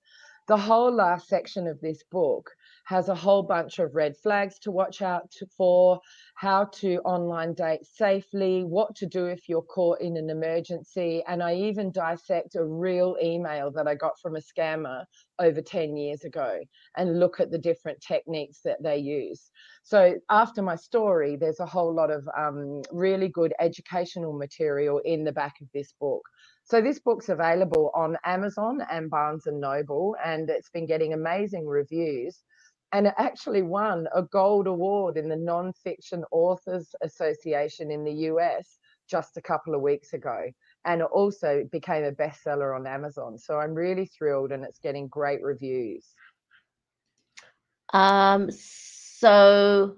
the 0.48 0.56
whole 0.56 0.92
last 0.92 1.28
section 1.28 1.66
of 1.66 1.80
this 1.80 2.02
book 2.10 2.50
has 2.90 3.08
a 3.08 3.14
whole 3.14 3.44
bunch 3.44 3.78
of 3.78 3.94
red 3.94 4.16
flags 4.16 4.58
to 4.58 4.72
watch 4.72 5.00
out 5.00 5.32
for, 5.56 6.00
how 6.34 6.64
to 6.64 6.96
online 7.04 7.54
date 7.54 7.86
safely, 7.86 8.64
what 8.64 8.96
to 8.96 9.06
do 9.06 9.26
if 9.26 9.48
you're 9.48 9.62
caught 9.62 10.00
in 10.00 10.16
an 10.16 10.28
emergency. 10.28 11.22
And 11.28 11.40
I 11.40 11.54
even 11.54 11.92
dissect 11.92 12.56
a 12.56 12.64
real 12.64 13.16
email 13.22 13.70
that 13.76 13.86
I 13.86 13.94
got 13.94 14.18
from 14.20 14.34
a 14.34 14.40
scammer 14.40 15.04
over 15.38 15.62
10 15.62 15.96
years 15.96 16.24
ago 16.24 16.58
and 16.96 17.20
look 17.20 17.38
at 17.38 17.52
the 17.52 17.58
different 17.58 18.00
techniques 18.00 18.58
that 18.64 18.82
they 18.82 18.96
use. 18.96 19.52
So 19.84 20.16
after 20.28 20.60
my 20.60 20.74
story, 20.74 21.36
there's 21.36 21.60
a 21.60 21.66
whole 21.66 21.94
lot 21.94 22.10
of 22.10 22.28
um, 22.36 22.82
really 22.90 23.28
good 23.28 23.54
educational 23.60 24.32
material 24.32 24.98
in 25.04 25.22
the 25.22 25.32
back 25.32 25.54
of 25.60 25.68
this 25.72 25.94
book. 26.00 26.22
So 26.64 26.80
this 26.80 26.98
book's 26.98 27.28
available 27.28 27.92
on 27.94 28.16
Amazon 28.24 28.80
and 28.90 29.08
Barnes 29.08 29.46
and 29.46 29.60
Noble, 29.60 30.16
and 30.24 30.50
it's 30.50 30.70
been 30.70 30.86
getting 30.86 31.12
amazing 31.12 31.66
reviews. 31.66 32.42
And 32.92 33.06
it 33.06 33.14
actually 33.18 33.62
won 33.62 34.08
a 34.14 34.22
gold 34.22 34.66
award 34.66 35.16
in 35.16 35.28
the 35.28 35.36
Nonfiction 35.36 36.22
Authors 36.32 36.94
Association 37.02 37.90
in 37.90 38.04
the 38.04 38.12
US 38.12 38.78
just 39.08 39.36
a 39.36 39.42
couple 39.42 39.74
of 39.74 39.80
weeks 39.80 40.12
ago. 40.12 40.50
And 40.84 41.00
it 41.00 41.08
also 41.12 41.68
became 41.70 42.04
a 42.04 42.12
bestseller 42.12 42.74
on 42.74 42.86
Amazon. 42.86 43.38
So 43.38 43.58
I'm 43.58 43.74
really 43.74 44.06
thrilled 44.06 44.52
and 44.52 44.64
it's 44.64 44.78
getting 44.78 45.08
great 45.08 45.42
reviews. 45.42 46.06
Um, 47.92 48.50
so 48.50 49.96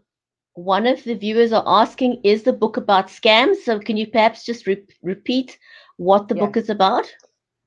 one 0.55 0.87
of 0.87 1.03
the 1.05 1.15
viewers 1.15 1.53
are 1.53 1.65
asking, 1.67 2.21
is 2.25 2.43
the 2.43 2.53
book 2.53 2.77
about 2.77 3.09
scams? 3.09 3.57
So 3.65 3.79
can 3.79 3.97
you 3.97 4.07
perhaps 4.07 4.45
just 4.45 4.67
re- 4.67 4.87
repeat 5.03 5.59
what 5.97 6.29
the 6.29 6.35
book 6.35 6.57
is 6.57 6.69
about? 6.69 7.11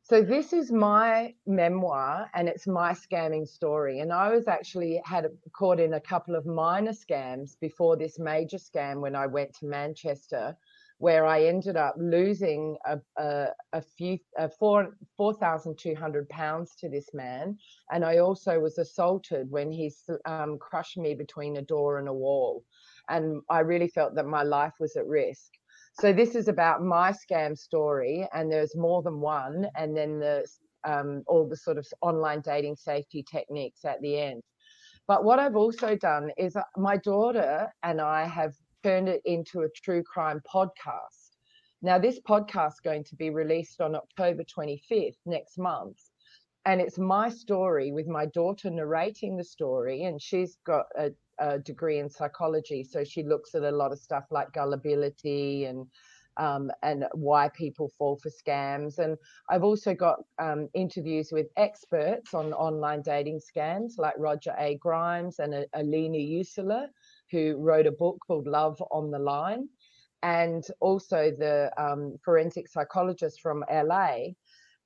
So 0.07 0.21
this 0.21 0.53
is 0.53 0.71
my 0.71 1.33
memoir 1.47 2.29
and 2.35 2.47
it's 2.47 2.67
my 2.67 2.93
scamming 2.93 3.47
story. 3.47 4.01
And 4.01 4.13
I 4.13 4.29
was 4.29 4.47
actually 4.47 5.01
had 5.03 5.25
caught 5.51 5.79
in 5.79 5.95
a 5.95 5.99
couple 5.99 6.35
of 6.35 6.45
minor 6.45 6.91
scams 6.91 7.59
before 7.59 7.97
this 7.97 8.19
major 8.19 8.57
scam 8.57 9.01
when 9.01 9.15
I 9.15 9.25
went 9.25 9.55
to 9.55 9.65
Manchester, 9.65 10.55
where 10.99 11.25
I 11.25 11.45
ended 11.45 11.75
up 11.75 11.95
losing 11.97 12.77
a, 12.85 12.99
a, 13.17 13.47
a 13.73 13.81
few 13.81 14.19
a 14.37 14.47
four 14.47 14.95
four 15.17 15.33
thousand 15.33 15.79
two 15.79 15.95
hundred 15.95 16.29
pounds 16.29 16.75
to 16.81 16.87
this 16.87 17.09
man, 17.15 17.57
and 17.91 18.05
I 18.05 18.19
also 18.19 18.59
was 18.59 18.77
assaulted 18.77 19.49
when 19.49 19.71
he 19.71 19.91
um, 20.27 20.59
crushed 20.59 20.99
me 20.99 21.15
between 21.15 21.57
a 21.57 21.63
door 21.63 21.97
and 21.97 22.07
a 22.07 22.13
wall, 22.13 22.63
and 23.09 23.41
I 23.49 23.61
really 23.61 23.87
felt 23.87 24.13
that 24.13 24.27
my 24.27 24.43
life 24.43 24.73
was 24.79 24.95
at 24.97 25.07
risk. 25.07 25.49
So 25.99 26.11
this 26.11 26.35
is 26.35 26.49
about 26.49 26.83
my 26.83 27.13
scam 27.13 27.57
story, 27.57 28.27
and 28.33 28.51
there's 28.51 28.75
more 28.75 29.01
than 29.01 29.21
one, 29.21 29.67
and 29.77 29.95
then 29.95 30.19
there's 30.19 30.59
um, 30.85 31.23
all 31.25 31.47
the 31.47 31.55
sort 31.55 31.77
of 31.77 31.87
online 32.01 32.41
dating 32.41 32.75
safety 32.75 33.23
techniques 33.23 33.85
at 33.85 34.01
the 34.01 34.19
end. 34.19 34.41
But 35.07 35.23
what 35.23 35.39
I've 35.39 35.55
also 35.55 35.95
done 35.95 36.31
is 36.37 36.55
uh, 36.55 36.63
my 36.77 36.97
daughter 36.97 37.67
and 37.83 38.01
I 38.01 38.25
have 38.25 38.53
turned 38.83 39.07
it 39.07 39.21
into 39.25 39.61
a 39.61 39.69
true 39.83 40.03
crime 40.03 40.41
podcast. 40.53 41.31
Now, 41.81 41.97
this 41.97 42.19
podcast 42.27 42.73
is 42.73 42.79
going 42.83 43.03
to 43.05 43.15
be 43.15 43.29
released 43.29 43.81
on 43.81 43.95
October 43.95 44.43
25th 44.43 45.17
next 45.25 45.57
month. 45.57 45.97
And 46.65 46.81
it's 46.81 46.97
my 46.97 47.29
story 47.29 47.91
with 47.91 48.07
my 48.07 48.25
daughter 48.25 48.69
narrating 48.71 49.37
the 49.37 49.43
story. 49.43 50.03
And 50.03 50.19
she's 50.21 50.57
got 50.65 50.85
a 50.97 51.11
a 51.39 51.59
degree 51.59 51.99
in 51.99 52.09
psychology, 52.09 52.83
so 52.83 53.03
she 53.03 53.23
looks 53.23 53.55
at 53.55 53.63
a 53.63 53.71
lot 53.71 53.91
of 53.91 53.99
stuff 53.99 54.25
like 54.31 54.51
gullibility 54.53 55.65
and 55.65 55.87
um, 56.37 56.71
and 56.83 57.05
why 57.13 57.49
people 57.49 57.91
fall 57.97 58.19
for 58.21 58.29
scams. 58.29 58.99
And 58.99 59.17
I've 59.49 59.63
also 59.63 59.93
got 59.93 60.19
um, 60.39 60.67
interviews 60.73 61.29
with 61.31 61.47
experts 61.57 62.33
on 62.33 62.53
online 62.53 63.01
dating 63.01 63.39
scams, 63.39 63.97
like 63.97 64.15
Roger 64.17 64.53
A. 64.59 64.75
Grimes 64.75 65.39
and 65.39 65.65
Alina 65.73 66.17
Usula, 66.17 66.87
who 67.31 67.55
wrote 67.57 67.87
a 67.87 67.91
book 67.91 68.17
called 68.25 68.47
Love 68.47 68.81
on 68.91 69.11
the 69.11 69.19
Line, 69.19 69.69
and 70.23 70.63
also 70.81 71.31
the 71.37 71.71
um, 71.77 72.17
forensic 72.23 72.67
psychologist 72.67 73.41
from 73.41 73.63
LA 73.71 74.29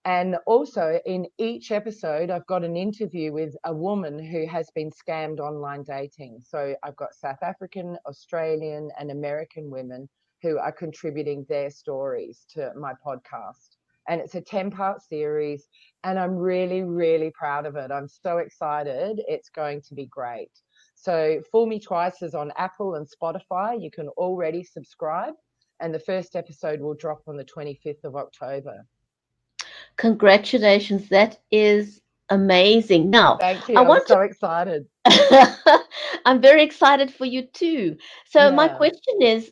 and 0.06 0.38
also 0.46 1.00
in 1.06 1.28
each 1.38 1.72
episode, 1.72 2.30
I've 2.30 2.48
got 2.48 2.64
an 2.64 2.78
interview 2.78 3.34
with 3.34 3.56
a 3.66 3.74
woman 3.74 4.18
who 4.18 4.48
has 4.48 4.70
been 4.74 4.92
scammed 4.92 5.40
online 5.40 5.84
dating. 5.84 6.40
So 6.42 6.76
I've 6.84 6.96
got 6.96 7.14
South 7.14 7.44
African, 7.44 7.98
Australian, 8.08 8.90
and 8.98 9.12
American 9.12 9.70
women 9.70 10.08
who 10.42 10.58
are 10.58 10.72
contributing 10.72 11.46
their 11.50 11.70
stories 11.70 12.46
to 12.52 12.72
my 12.78 12.94
podcast. 13.06 13.76
And 14.08 14.22
it's 14.22 14.36
a 14.36 14.42
10 14.42 14.72
part 14.72 15.04
series, 15.04 15.68
and 16.04 16.18
I'm 16.18 16.36
really, 16.36 16.82
really 16.82 17.32
proud 17.32 17.66
of 17.66 17.76
it. 17.76 17.92
I'm 17.92 18.08
so 18.08 18.38
excited. 18.38 19.22
It's 19.28 19.50
going 19.50 19.82
to 19.82 19.96
be 19.96 20.06
great. 20.06 20.50
So, 20.96 21.42
Fool 21.52 21.68
Me 21.68 21.80
Twice 21.80 22.22
is 22.22 22.34
on 22.34 22.52
Apple 22.58 22.96
and 22.96 23.08
Spotify. 23.08 23.80
You 23.80 23.92
can 23.92 24.08
already 24.10 24.64
subscribe, 24.64 25.34
and 25.80 25.94
the 25.94 26.00
first 26.00 26.36
episode 26.36 26.80
will 26.80 26.96
drop 26.96 27.22
on 27.28 27.38
the 27.38 27.46
25th 27.46 28.04
of 28.06 28.16
October. 28.16 28.86
Congratulations. 30.00 31.10
That 31.10 31.40
is 31.52 32.02
amazing. 32.30 33.10
Now, 33.10 33.38
thank 33.38 33.68
you. 33.68 33.76
I 33.76 33.82
I'm 33.82 34.02
so 34.08 34.16
to... 34.16 34.22
excited. 34.22 34.88
I'm 36.26 36.42
very 36.42 36.64
excited 36.64 37.14
for 37.14 37.26
you 37.26 37.44
too. 37.44 37.98
So, 38.26 38.46
yeah. 38.46 38.56
my 38.56 38.70
question 38.70 39.22
is 39.22 39.52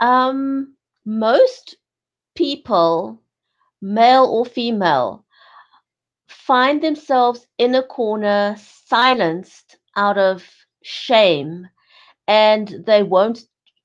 um, 0.00 0.74
most 1.06 1.78
people, 2.34 3.22
male 3.80 4.24
or 4.24 4.44
female, 4.44 5.24
find 6.26 6.82
themselves 6.82 7.46
in 7.56 7.74
a 7.74 7.82
corner, 7.82 8.56
silenced 8.58 9.78
out 9.96 10.18
of 10.18 10.46
shame, 10.82 11.66
and 12.26 12.84
they 12.86 13.02
won't 13.02 13.40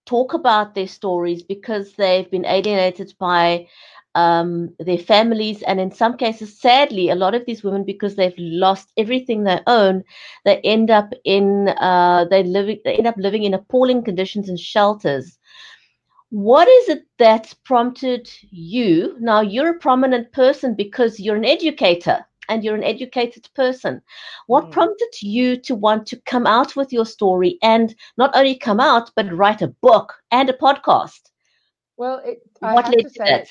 talk 0.05 0.33
about 0.33 0.75
their 0.75 0.88
stories 0.88 1.43
because 1.43 1.93
they've 1.93 2.29
been 2.29 2.45
alienated 2.45 3.13
by 3.17 3.67
um, 4.15 4.74
their 4.79 4.98
families, 4.98 5.62
and 5.63 5.79
in 5.79 5.91
some 5.91 6.17
cases, 6.17 6.60
sadly, 6.60 7.10
a 7.10 7.15
lot 7.15 7.36
of 7.36 7.46
these 7.46 7.63
women, 7.63 7.84
because 7.84 8.15
they've 8.15 8.38
lost 8.38 8.91
everything 8.98 9.43
they 9.43 9.60
own, 9.67 10.03
they 10.46 10.58
end 10.62 10.91
up 10.91 11.12
in 11.24 11.70
uh, 11.70 12.25
they 12.29 12.43
living 12.43 12.79
they 12.86 12.96
end 12.96 13.08
up 13.08 13.15
living 13.17 13.43
in 13.43 13.53
appalling 13.53 14.03
conditions 14.03 14.50
in 14.50 14.58
shelters. 14.58 15.38
What 16.29 16.67
is 16.67 16.89
it 16.89 17.05
that's 17.20 17.53
prompted 17.53 18.29
you? 18.50 19.15
Now 19.20 19.41
you're 19.41 19.75
a 19.75 19.79
prominent 19.79 20.32
person 20.32 20.74
because 20.74 21.20
you're 21.20 21.36
an 21.36 21.46
educator 21.46 22.25
and 22.50 22.63
you're 22.63 22.75
an 22.75 22.84
educated 22.84 23.48
person. 23.55 24.01
What 24.48 24.65
mm. 24.65 24.72
prompted 24.72 25.22
you 25.22 25.58
to 25.58 25.75
want 25.75 26.08
to 26.08 26.22
come 26.25 26.48
out 26.48 26.75
with 26.75 26.91
your 26.91 27.05
story 27.05 27.58
and 27.62 27.96
not 28.17 28.36
only 28.36 28.55
come 28.55 28.79
out 28.79 29.12
but 29.15 29.32
write 29.32 29.62
a 29.62 29.67
book 29.67 30.13
and 30.32 30.50
a 30.50 30.53
podcast? 30.53 31.22
Well, 31.98 32.22
it, 32.25 32.41
what 32.60 32.89
led 32.89 33.00
to 33.00 33.20
that? 33.20 33.48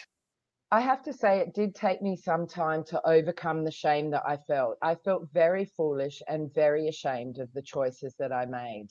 I 0.73 0.81
have 0.81 1.03
to 1.05 1.13
say, 1.13 1.39
it 1.41 1.55
did 1.55 1.75
take 1.77 2.03
me 2.03 2.17
some 2.17 2.47
time 2.49 2.83
to 2.87 3.07
overcome 3.09 3.65
the 3.65 3.71
shame 3.71 4.11
that 4.13 4.25
I 4.27 4.39
felt. 4.39 4.79
I 4.83 4.97
felt 4.97 5.29
very 5.33 5.67
foolish 5.67 6.23
and 6.29 6.53
very 6.55 6.89
ashamed 6.89 7.39
of 7.41 7.53
the 7.53 7.63
choices 7.63 8.17
that 8.19 8.33
I 8.33 8.47
made. 8.47 8.89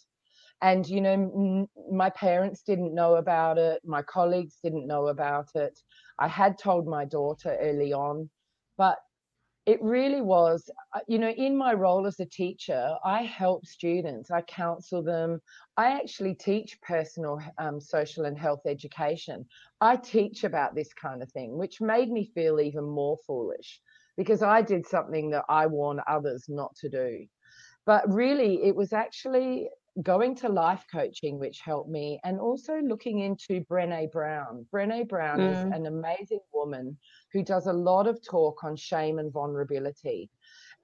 And, 0.61 0.87
you 0.87 1.01
know, 1.01 1.13
m- 1.13 1.67
my 1.91 2.11
parents 2.11 2.63
didn't 2.63 2.93
know 2.95 3.15
about 3.15 3.57
it, 3.57 3.81
my 3.83 4.03
colleagues 4.03 4.59
didn't 4.63 4.87
know 4.87 5.07
about 5.07 5.49
it. 5.55 5.79
I 6.19 6.27
had 6.29 6.59
told 6.59 6.87
my 6.87 7.05
daughter 7.05 7.57
early 7.59 7.93
on, 7.93 8.29
but 8.77 8.99
it 9.65 9.81
really 9.81 10.21
was, 10.21 10.69
uh, 10.93 10.99
you 11.07 11.19
know, 11.19 11.29
in 11.29 11.55
my 11.55 11.73
role 11.73 12.07
as 12.07 12.19
a 12.19 12.25
teacher, 12.25 12.95
I 13.05 13.23
help 13.23 13.65
students, 13.65 14.31
I 14.31 14.41
counsel 14.41 15.03
them. 15.03 15.39
I 15.77 15.91
actually 15.91 16.33
teach 16.33 16.81
personal, 16.81 17.39
um, 17.59 17.79
social, 17.79 18.25
and 18.25 18.37
health 18.37 18.61
education. 18.65 19.45
I 19.79 19.97
teach 19.97 20.43
about 20.43 20.73
this 20.73 20.93
kind 20.93 21.21
of 21.21 21.31
thing, 21.31 21.57
which 21.57 21.79
made 21.79 22.09
me 22.09 22.31
feel 22.33 22.59
even 22.59 22.85
more 22.85 23.17
foolish 23.27 23.79
because 24.17 24.41
I 24.41 24.63
did 24.63 24.87
something 24.87 25.29
that 25.31 25.45
I 25.47 25.67
warn 25.67 26.01
others 26.07 26.45
not 26.49 26.75
to 26.77 26.89
do. 26.89 27.25
But 27.85 28.11
really, 28.11 28.63
it 28.63 28.75
was 28.75 28.93
actually 28.93 29.69
going 30.01 30.35
to 30.35 30.49
life 30.49 30.85
coaching, 30.91 31.39
which 31.39 31.59
helped 31.59 31.89
me, 31.89 32.19
and 32.23 32.39
also 32.39 32.79
looking 32.81 33.19
into 33.19 33.61
Brene 33.65 34.11
Brown. 34.11 34.65
Brene 34.73 35.07
Brown 35.07 35.39
mm. 35.39 35.51
is 35.51 35.57
an 35.73 35.85
amazing 35.85 36.39
woman 36.53 36.97
who 37.33 37.43
does 37.43 37.67
a 37.67 37.73
lot 37.73 38.07
of 38.07 38.23
talk 38.23 38.63
on 38.63 38.75
shame 38.75 39.19
and 39.19 39.31
vulnerability. 39.31 40.29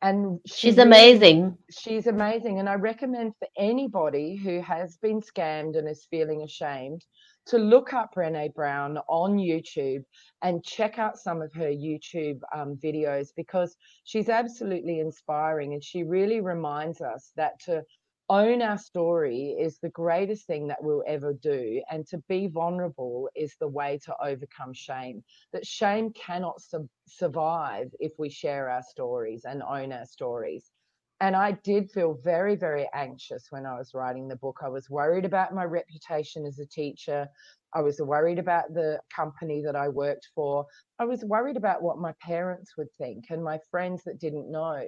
And 0.02 0.40
she 0.46 0.68
she's 0.68 0.78
really, 0.78 0.90
amazing. 0.90 1.58
She's 1.72 2.08
amazing. 2.08 2.60
And 2.60 2.70
I 2.70 2.76
recommend 2.76 3.34
for 3.40 3.48
anybody 3.58 4.36
who 4.36 4.62
has 4.62 4.98
been 4.98 5.22
scammed 5.22 5.78
and 5.78 5.88
is 5.88 6.06
feeling 6.10 6.44
ashamed 6.44 7.04
to 7.48 7.58
look 7.58 7.94
up 7.94 8.14
Brene 8.14 8.54
Brown 8.54 8.98
on 9.08 9.38
YouTube 9.38 10.04
and 10.42 10.64
check 10.64 11.00
out 11.00 11.18
some 11.18 11.42
of 11.42 11.52
her 11.54 11.70
YouTube 11.70 12.40
um, 12.54 12.76
videos 12.76 13.30
because 13.36 13.76
she's 14.04 14.30
absolutely 14.30 15.00
inspiring 15.00 15.74
and 15.74 15.84
she 15.84 16.04
really 16.04 16.42
reminds 16.42 17.02
us 17.02 17.32
that 17.38 17.60
to 17.62 17.84
own 18.30 18.62
our 18.62 18.78
story 18.78 19.56
is 19.60 19.80
the 19.80 19.90
greatest 19.90 20.48
thing 20.48 20.68
that 20.68 20.84
we'll 20.84 21.04
ever 21.08 21.34
do. 21.34 21.82
And 21.90 22.06
to 22.08 22.18
be 22.30 22.48
vulnerable 22.48 23.30
is 23.36 23.56
the 23.60 23.68
way 23.68 24.00
to 24.06 24.16
overcome 24.22 24.74
shame. 24.74 25.24
That 25.54 25.66
shame 25.66 26.12
cannot 26.14 26.62
su- 26.62 26.90
survive 27.08 27.90
if 28.00 28.14
we 28.18 28.30
share 28.30 28.70
our 28.70 28.84
stories 28.84 29.46
and 29.46 29.64
own 29.64 29.94
our 29.94 30.06
stories. 30.06 30.72
And 31.20 31.36
I 31.36 31.54
did 31.54 31.90
feel 31.90 32.14
very, 32.24 32.56
very 32.56 32.88
anxious 32.94 33.48
when 33.50 33.66
I 33.66 33.78
was 33.78 33.94
writing 33.96 34.28
the 34.28 34.36
book. 34.36 34.60
I 34.62 34.70
was 34.70 34.90
worried 34.90 35.26
about 35.26 35.54
my 35.54 35.64
reputation 35.64 36.46
as 36.46 36.60
a 36.60 36.66
teacher. 36.66 37.28
I 37.74 37.82
was 37.82 38.00
worried 38.00 38.40
about 38.40 38.74
the 38.74 39.00
company 39.14 39.62
that 39.64 39.76
I 39.76 39.90
worked 39.90 40.30
for. 40.36 40.66
I 41.00 41.06
was 41.06 41.26
worried 41.26 41.58
about 41.58 41.82
what 41.82 41.98
my 41.98 42.14
parents 42.22 42.78
would 42.78 42.92
think 43.00 43.26
and 43.30 43.44
my 43.44 43.60
friends 43.72 44.04
that 44.04 44.20
didn't 44.20 44.52
know. 44.52 44.84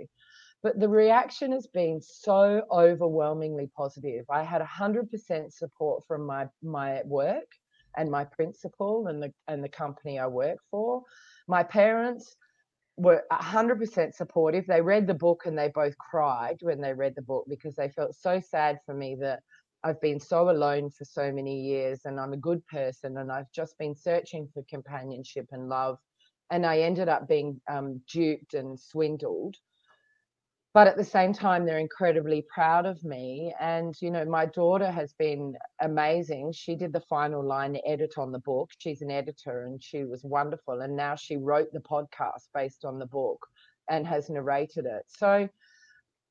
But 0.62 0.80
the 0.80 0.90
reaction 0.90 1.54
has 1.54 1.68
been 1.68 2.02
so 2.02 2.64
overwhelmingly 2.70 3.72
positive. 3.76 4.26
I 4.30 4.44
had 4.44 4.62
100% 4.62 5.54
support 5.54 6.04
from 6.06 6.26
my, 6.26 6.48
my 6.62 7.02
work 7.06 7.48
and 7.96 8.12
my 8.12 8.26
principal 8.26 9.08
and 9.08 9.24
the, 9.24 9.34
and 9.48 9.64
the 9.64 9.70
company 9.70 10.20
I 10.20 10.28
work 10.28 10.58
for. 10.70 11.04
My 11.48 11.64
parents 11.64 12.36
were 12.98 13.24
100% 13.32 14.14
supportive. 14.14 14.68
They 14.68 14.82
read 14.82 15.08
the 15.08 15.14
book 15.14 15.44
and 15.46 15.58
they 15.58 15.70
both 15.70 15.98
cried 15.98 16.58
when 16.62 16.82
they 16.82 16.94
read 16.94 17.16
the 17.16 17.22
book 17.22 17.46
because 17.48 17.76
they 17.76 17.90
felt 17.90 18.14
so 18.16 18.42
sad 18.42 18.80
for 18.86 18.94
me 18.94 19.16
that 19.22 19.40
I've 19.86 20.02
been 20.02 20.20
so 20.20 20.50
alone 20.50 20.90
for 20.90 21.06
so 21.06 21.32
many 21.32 21.62
years 21.62 22.02
and 22.04 22.20
I'm 22.20 22.34
a 22.34 22.38
good 22.38 22.66
person 22.68 23.18
and 23.18 23.32
I've 23.32 23.50
just 23.54 23.78
been 23.78 23.96
searching 23.96 24.50
for 24.54 24.62
companionship 24.70 25.48
and 25.54 25.70
love. 25.70 25.98
And 26.52 26.66
I 26.66 26.80
ended 26.80 27.08
up 27.08 27.30
being 27.30 27.62
um, 27.70 28.02
duped 28.12 28.56
and 28.56 28.78
swindled 28.78 29.56
but 30.74 30.88
at 30.88 30.98
the 30.98 31.04
same 31.04 31.34
time 31.34 31.66
they're 31.66 31.80
incredibly 31.80 32.46
proud 32.54 32.86
of 32.86 33.04
me 33.04 33.54
and 33.60 33.96
you 34.02 34.12
know 34.12 34.26
my 34.26 34.46
daughter 34.46 34.92
has 34.92 35.14
been 35.14 35.56
amazing. 35.82 36.52
She 36.54 36.76
did 36.76 36.94
the 36.94 37.02
final 37.02 37.44
line 37.44 37.78
edit 37.86 38.14
on 38.18 38.32
the 38.32 38.40
book. 38.40 38.70
She's 38.78 39.02
an 39.02 39.12
editor 39.12 39.64
and 39.64 39.82
she 39.84 40.04
was 40.04 40.24
wonderful 40.24 40.82
and 40.82 40.96
now 40.96 41.16
she 41.16 41.38
wrote 41.38 41.72
the 41.74 41.80
podcast 41.80 42.50
based 42.54 42.86
on 42.86 43.00
the 43.00 43.08
book 43.08 43.46
and 43.90 44.06
has 44.06 44.30
narrated 44.30 44.86
it. 44.86 45.04
So 45.08 45.50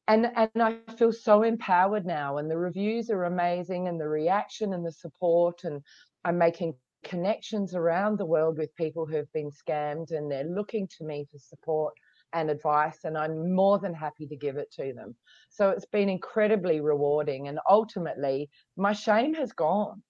and 0.09 0.27
and 0.37 0.51
i 0.63 0.75
feel 0.97 1.13
so 1.13 1.43
empowered 1.43 2.07
now 2.07 2.39
and 2.39 2.51
the 2.51 2.57
reviews 2.59 3.11
are 3.11 3.25
amazing 3.25 3.89
and 3.89 4.01
the 4.01 4.09
reaction 4.09 4.73
and 4.73 4.85
the 4.85 4.93
support 4.93 5.65
and 5.65 5.83
i'm 6.25 6.39
making 6.39 6.75
connections 7.05 7.75
around 7.75 8.19
the 8.19 8.27
world 8.27 8.59
with 8.59 8.75
people 8.75 9.07
who've 9.07 9.33
been 9.33 9.51
scammed 9.51 10.11
and 10.11 10.31
they're 10.31 10.45
looking 10.45 10.89
to 10.89 11.05
me 11.05 11.27
for 11.31 11.39
support 11.39 11.95
and 12.33 12.51
advice, 12.51 13.05
and 13.05 13.17
I'm 13.17 13.55
more 13.55 13.79
than 13.79 13.95
happy 13.95 14.27
to 14.27 14.37
give 14.37 14.57
it 14.57 14.71
to 14.73 14.93
them. 14.93 15.15
So 15.51 15.71
it's 15.71 15.87
been 15.87 16.09
incredibly 16.09 16.81
rewarding. 16.81 17.49
And 17.49 17.59
ultimately, 17.69 18.49
my 18.77 18.93
shame 18.93 19.35
has 19.35 19.53
gone. 19.53 20.03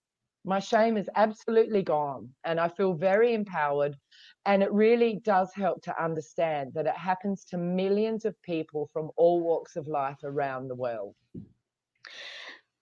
My 0.45 0.59
shame 0.61 0.97
is 0.97 1.11
absolutely 1.17 1.83
gone. 1.83 2.29
And 2.45 2.59
I 2.61 2.69
feel 2.69 2.95
very 2.95 3.35
empowered. 3.35 3.97
And 4.47 4.63
it 4.63 4.73
really 4.73 5.21
does 5.25 5.53
help 5.55 5.83
to 5.83 6.03
understand 6.03 6.73
that 6.75 6.87
it 6.87 6.97
happens 6.97 7.45
to 7.47 7.59
millions 7.59 8.25
of 8.25 8.41
people 8.43 8.89
from 8.93 9.11
all 9.17 9.41
walks 9.41 9.77
of 9.77 9.87
life 9.89 10.19
around 10.25 10.69
the 10.69 10.75
world. 10.75 11.15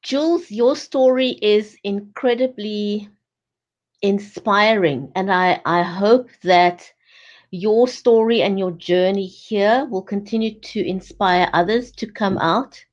Jules, 0.03 0.51
your 0.51 0.77
story 0.77 1.31
is 1.43 1.77
incredibly 1.83 3.09
inspiring. 4.03 5.11
And 5.17 5.33
I, 5.33 5.61
I 5.65 5.83
hope 5.83 6.31
that 6.43 6.93
your 7.51 7.89
story 7.89 8.43
and 8.43 8.59
your 8.59 8.73
journey 8.73 9.27
here 9.27 9.87
will 9.91 10.03
continue 10.03 10.59
to 10.61 10.87
inspire 10.87 11.49
others 11.53 11.93
to 11.93 12.07
come 12.07 12.39
out 12.39 12.85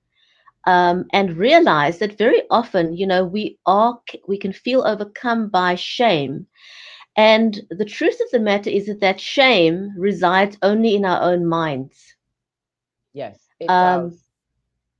um, 0.65 1.05
and 1.11 1.37
realize 1.37 1.99
that 1.99 2.17
very 2.17 2.43
often, 2.49 2.95
you 2.95 3.05
know, 3.07 3.25
we 3.25 3.57
are 3.65 3.99
we 4.27 4.37
can 4.37 4.53
feel 4.53 4.85
overcome 4.85 5.49
by 5.49 5.75
shame, 5.75 6.47
and 7.17 7.61
the 7.69 7.85
truth 7.85 8.19
of 8.21 8.31
the 8.31 8.39
matter 8.39 8.69
is 8.69 8.87
that 8.87 9.01
that 9.01 9.19
shame 9.19 9.93
resides 9.97 10.57
only 10.61 10.95
in 10.95 11.05
our 11.05 11.21
own 11.21 11.45
minds. 11.45 12.15
Yes, 13.13 13.39
it 13.59 13.69
um, 13.69 14.09
does. 14.09 14.23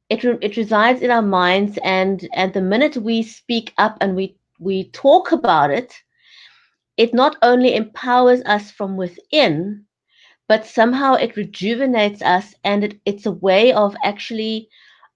It, 0.10 0.24
it 0.42 0.58
resides 0.58 1.02
in 1.02 1.12
our 1.12 1.22
minds, 1.22 1.80
and 1.84 2.28
and 2.34 2.54
the 2.54 2.62
minute 2.62 2.98
we 2.98 3.24
speak 3.24 3.74
up 3.78 3.98
and 4.02 4.16
we 4.16 4.36
we 4.60 4.90
talk 4.90 5.32
about 5.32 5.72
it, 5.72 5.94
it 6.98 7.14
not 7.14 7.36
only 7.42 7.76
empowers 7.76 8.42
us 8.46 8.72
from 8.72 8.98
within, 8.98 9.86
but 10.48 10.66
somehow 10.66 11.14
it 11.16 11.36
rejuvenates 11.36 12.22
us 12.22 12.54
and 12.64 12.84
it, 12.84 13.00
it's 13.06 13.26
a 13.26 13.32
way 13.32 13.72
of 13.74 13.96
actually 14.04 14.70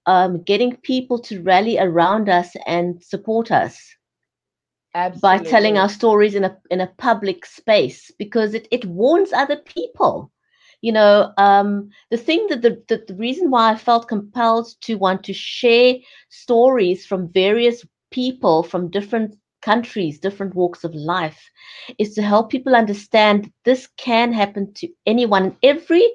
um, 0.06 0.42
getting 0.44 0.76
people 0.78 1.20
to 1.20 1.42
rally 1.42 1.78
around 1.78 2.30
us 2.30 2.56
and 2.66 3.02
support 3.04 3.52
us 3.52 3.96
Absolutely. 4.94 5.22
by 5.22 5.38
telling 5.38 5.78
our 5.78 5.90
stories 5.90 6.36
in 6.36 6.44
a 6.44 6.58
in 6.70 6.82
a 6.82 6.92
public 6.98 7.46
space 7.46 8.12
because 8.18 8.54
it, 8.54 8.68
it 8.72 8.86
warns 8.86 9.34
other 9.34 9.58
people 9.58 10.32
you 10.82 10.92
know 10.92 11.32
um, 11.38 11.90
the 12.10 12.18
thing 12.18 12.46
that 12.50 12.62
the, 12.62 12.82
the 12.88 13.04
the 13.08 13.16
reason 13.16 13.50
why 13.50 13.72
i 13.72 13.76
felt 13.76 14.08
compelled 14.08 14.68
to 14.82 14.96
want 14.96 15.24
to 15.24 15.34
share 15.34 15.96
stories 16.30 17.06
from 17.06 17.32
various 17.32 17.86
people 18.12 18.63
from 18.63 18.90
different 18.90 19.36
countries, 19.67 20.19
different 20.19 20.56
walks 20.56 20.84
of 20.84 20.95
life, 20.95 21.41
is 21.97 22.13
to 22.15 22.21
help 22.21 22.49
people 22.49 22.75
understand 22.75 23.51
this 23.65 23.88
can 23.97 24.34
happen 24.34 24.73
to 24.73 24.88
anyone. 25.06 25.56
Every 25.63 26.06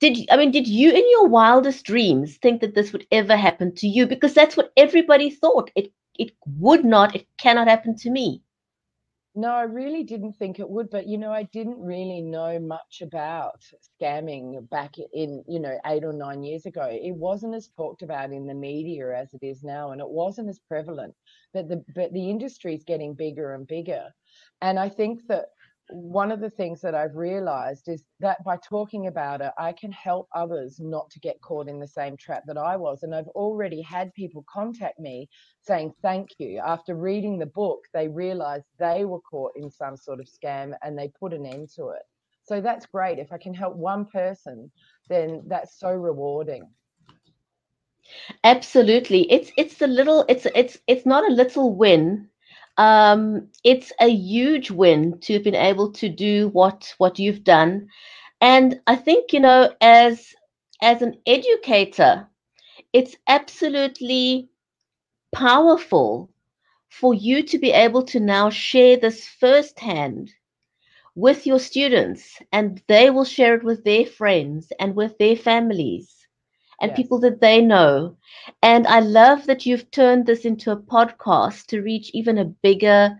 did 0.00 0.18
I 0.30 0.36
mean, 0.36 0.52
did 0.52 0.68
you 0.68 0.90
in 0.90 1.04
your 1.10 1.26
wildest 1.28 1.84
dreams 1.84 2.36
think 2.42 2.60
that 2.60 2.74
this 2.74 2.92
would 2.92 3.06
ever 3.10 3.36
happen 3.36 3.74
to 3.76 3.86
you? 3.88 4.06
Because 4.06 4.34
that's 4.34 4.56
what 4.56 4.72
everybody 4.76 5.30
thought. 5.30 5.70
It 5.74 5.92
it 6.18 6.32
would 6.46 6.84
not, 6.84 7.14
it 7.14 7.26
cannot 7.38 7.68
happen 7.68 7.96
to 7.96 8.10
me. 8.10 8.42
No, 9.38 9.52
I 9.52 9.62
really 9.62 10.02
didn't 10.02 10.32
think 10.32 10.58
it 10.58 10.68
would, 10.68 10.90
but 10.90 11.06
you 11.06 11.16
know, 11.16 11.30
I 11.32 11.44
didn't 11.44 11.78
really 11.80 12.20
know 12.22 12.58
much 12.58 13.02
about 13.02 13.62
scamming 14.00 14.68
back 14.68 14.96
in, 15.12 15.44
you 15.46 15.60
know, 15.60 15.78
eight 15.86 16.02
or 16.04 16.12
nine 16.12 16.42
years 16.42 16.66
ago. 16.66 16.88
It 16.90 17.14
wasn't 17.14 17.54
as 17.54 17.68
talked 17.68 18.02
about 18.02 18.32
in 18.32 18.46
the 18.48 18.54
media 18.54 19.16
as 19.16 19.32
it 19.34 19.44
is 19.46 19.62
now, 19.62 19.92
and 19.92 20.00
it 20.00 20.08
wasn't 20.10 20.48
as 20.48 20.58
prevalent. 20.58 21.14
But 21.54 21.68
the 21.68 21.84
but 21.94 22.12
the 22.12 22.28
industry 22.28 22.74
is 22.74 22.82
getting 22.82 23.14
bigger 23.14 23.54
and 23.54 23.64
bigger. 23.66 24.12
And 24.60 24.76
I 24.78 24.88
think 24.88 25.20
that 25.28 25.46
one 25.90 26.30
of 26.30 26.40
the 26.40 26.50
things 26.50 26.80
that 26.82 26.94
I've 26.94 27.16
realized 27.16 27.88
is 27.88 28.04
that 28.20 28.42
by 28.44 28.56
talking 28.58 29.06
about 29.06 29.40
it, 29.40 29.52
I 29.58 29.72
can 29.72 29.90
help 29.92 30.28
others 30.34 30.78
not 30.80 31.10
to 31.10 31.20
get 31.20 31.40
caught 31.40 31.68
in 31.68 31.78
the 31.78 31.86
same 31.86 32.16
trap 32.16 32.44
that 32.46 32.58
I 32.58 32.76
was. 32.76 33.02
And 33.02 33.14
I've 33.14 33.28
already 33.28 33.80
had 33.80 34.12
people 34.14 34.44
contact 34.52 34.98
me 34.98 35.28
saying 35.62 35.94
thank 36.02 36.30
you. 36.38 36.58
After 36.58 36.94
reading 36.94 37.38
the 37.38 37.46
book, 37.46 37.84
they 37.94 38.08
realized 38.08 38.66
they 38.78 39.04
were 39.04 39.20
caught 39.20 39.52
in 39.56 39.70
some 39.70 39.96
sort 39.96 40.20
of 40.20 40.26
scam 40.26 40.74
and 40.82 40.98
they 40.98 41.08
put 41.18 41.32
an 41.32 41.46
end 41.46 41.70
to 41.76 41.88
it. 41.88 42.02
So 42.44 42.60
that's 42.60 42.86
great. 42.86 43.18
If 43.18 43.32
I 43.32 43.38
can 43.38 43.54
help 43.54 43.76
one 43.76 44.06
person, 44.06 44.70
then 45.08 45.42
that's 45.46 45.78
so 45.78 45.92
rewarding. 45.92 46.68
Absolutely. 48.44 49.30
It's 49.30 49.50
it's 49.56 49.74
the 49.76 49.86
little 49.86 50.24
it's 50.28 50.46
it's 50.54 50.78
it's 50.86 51.04
not 51.04 51.24
a 51.30 51.34
little 51.34 51.74
win 51.74 52.28
um, 52.78 53.48
it's 53.64 53.92
a 54.00 54.08
huge 54.08 54.70
win 54.70 55.18
to 55.20 55.34
have 55.34 55.44
been 55.44 55.54
able 55.56 55.92
to 55.94 56.08
do 56.08 56.48
what 56.50 56.94
what 56.98 57.18
you've 57.18 57.44
done, 57.44 57.88
and 58.40 58.80
I 58.86 58.96
think 58.96 59.32
you 59.32 59.40
know 59.40 59.74
as 59.80 60.34
as 60.82 61.02
an 61.02 61.18
educator, 61.26 62.28
it's 62.92 63.16
absolutely 63.28 64.48
powerful 65.32 66.30
for 66.88 67.14
you 67.14 67.42
to 67.44 67.58
be 67.58 67.70
able 67.72 68.02
to 68.04 68.20
now 68.20 68.50
share 68.50 68.96
this 68.96 69.26
firsthand 69.26 70.32
with 71.14 71.46
your 71.46 71.58
students, 71.60 72.40
and 72.52 72.82
they 72.88 73.10
will 73.10 73.24
share 73.24 73.54
it 73.54 73.64
with 73.64 73.84
their 73.84 74.06
friends 74.06 74.72
and 74.80 74.94
with 74.96 75.18
their 75.18 75.36
families 75.36 76.17
and 76.80 76.92
yes. 76.92 76.96
people 76.96 77.18
that 77.20 77.40
they 77.40 77.60
know. 77.60 78.16
And 78.62 78.86
I 78.86 79.00
love 79.00 79.46
that 79.46 79.66
you've 79.66 79.90
turned 79.90 80.26
this 80.26 80.44
into 80.44 80.70
a 80.70 80.76
podcast 80.76 81.66
to 81.66 81.80
reach 81.82 82.10
even 82.14 82.38
a 82.38 82.44
bigger 82.44 83.16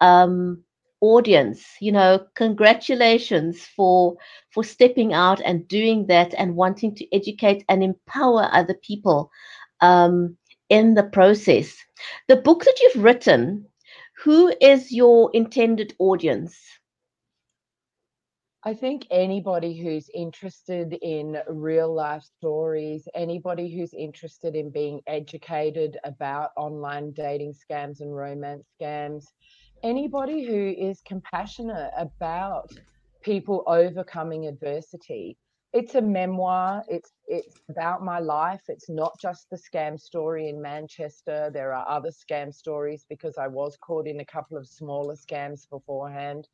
um, 0.00 0.62
audience. 1.00 1.64
You 1.80 1.92
know, 1.92 2.26
congratulations 2.34 3.64
for 3.64 4.16
for 4.50 4.64
stepping 4.64 5.12
out 5.12 5.40
and 5.44 5.68
doing 5.68 6.06
that 6.06 6.34
and 6.34 6.56
wanting 6.56 6.94
to 6.96 7.14
educate 7.14 7.64
and 7.68 7.82
empower 7.82 8.48
other 8.52 8.74
people. 8.74 9.30
Um, 9.80 10.36
in 10.70 10.94
the 10.94 11.02
process. 11.02 11.76
The 12.28 12.36
book 12.36 12.64
that 12.64 12.78
you've 12.80 13.02
written, 13.04 13.66
who 14.24 14.54
is 14.60 14.92
your 14.92 15.30
intended 15.34 15.94
audience? 15.98 16.79
I 18.62 18.74
think 18.74 19.06
anybody 19.10 19.74
who's 19.74 20.10
interested 20.14 20.92
in 20.92 21.38
real 21.48 21.94
life 21.94 22.22
stories, 22.22 23.08
anybody 23.14 23.74
who's 23.74 23.94
interested 23.94 24.54
in 24.54 24.68
being 24.68 25.00
educated 25.06 25.96
about 26.04 26.50
online 26.58 27.12
dating 27.12 27.54
scams 27.54 28.02
and 28.02 28.14
romance 28.14 28.66
scams, 28.78 29.24
anybody 29.82 30.44
who 30.44 30.74
is 30.76 31.00
compassionate 31.06 31.90
about 31.96 32.70
people 33.22 33.64
overcoming 33.66 34.46
adversity. 34.46 35.38
It's 35.72 35.94
a 35.94 36.02
memoir. 36.02 36.82
It's 36.86 37.12
it's 37.28 37.60
about 37.70 38.04
my 38.04 38.18
life. 38.18 38.62
It's 38.68 38.90
not 38.90 39.18
just 39.18 39.48
the 39.48 39.56
scam 39.56 39.98
story 39.98 40.50
in 40.50 40.60
Manchester. 40.60 41.50
There 41.50 41.72
are 41.72 41.88
other 41.88 42.10
scam 42.10 42.52
stories 42.52 43.06
because 43.08 43.38
I 43.38 43.46
was 43.46 43.78
caught 43.80 44.06
in 44.06 44.20
a 44.20 44.24
couple 44.24 44.58
of 44.58 44.68
smaller 44.68 45.14
scams 45.14 45.66
beforehand. 45.70 46.46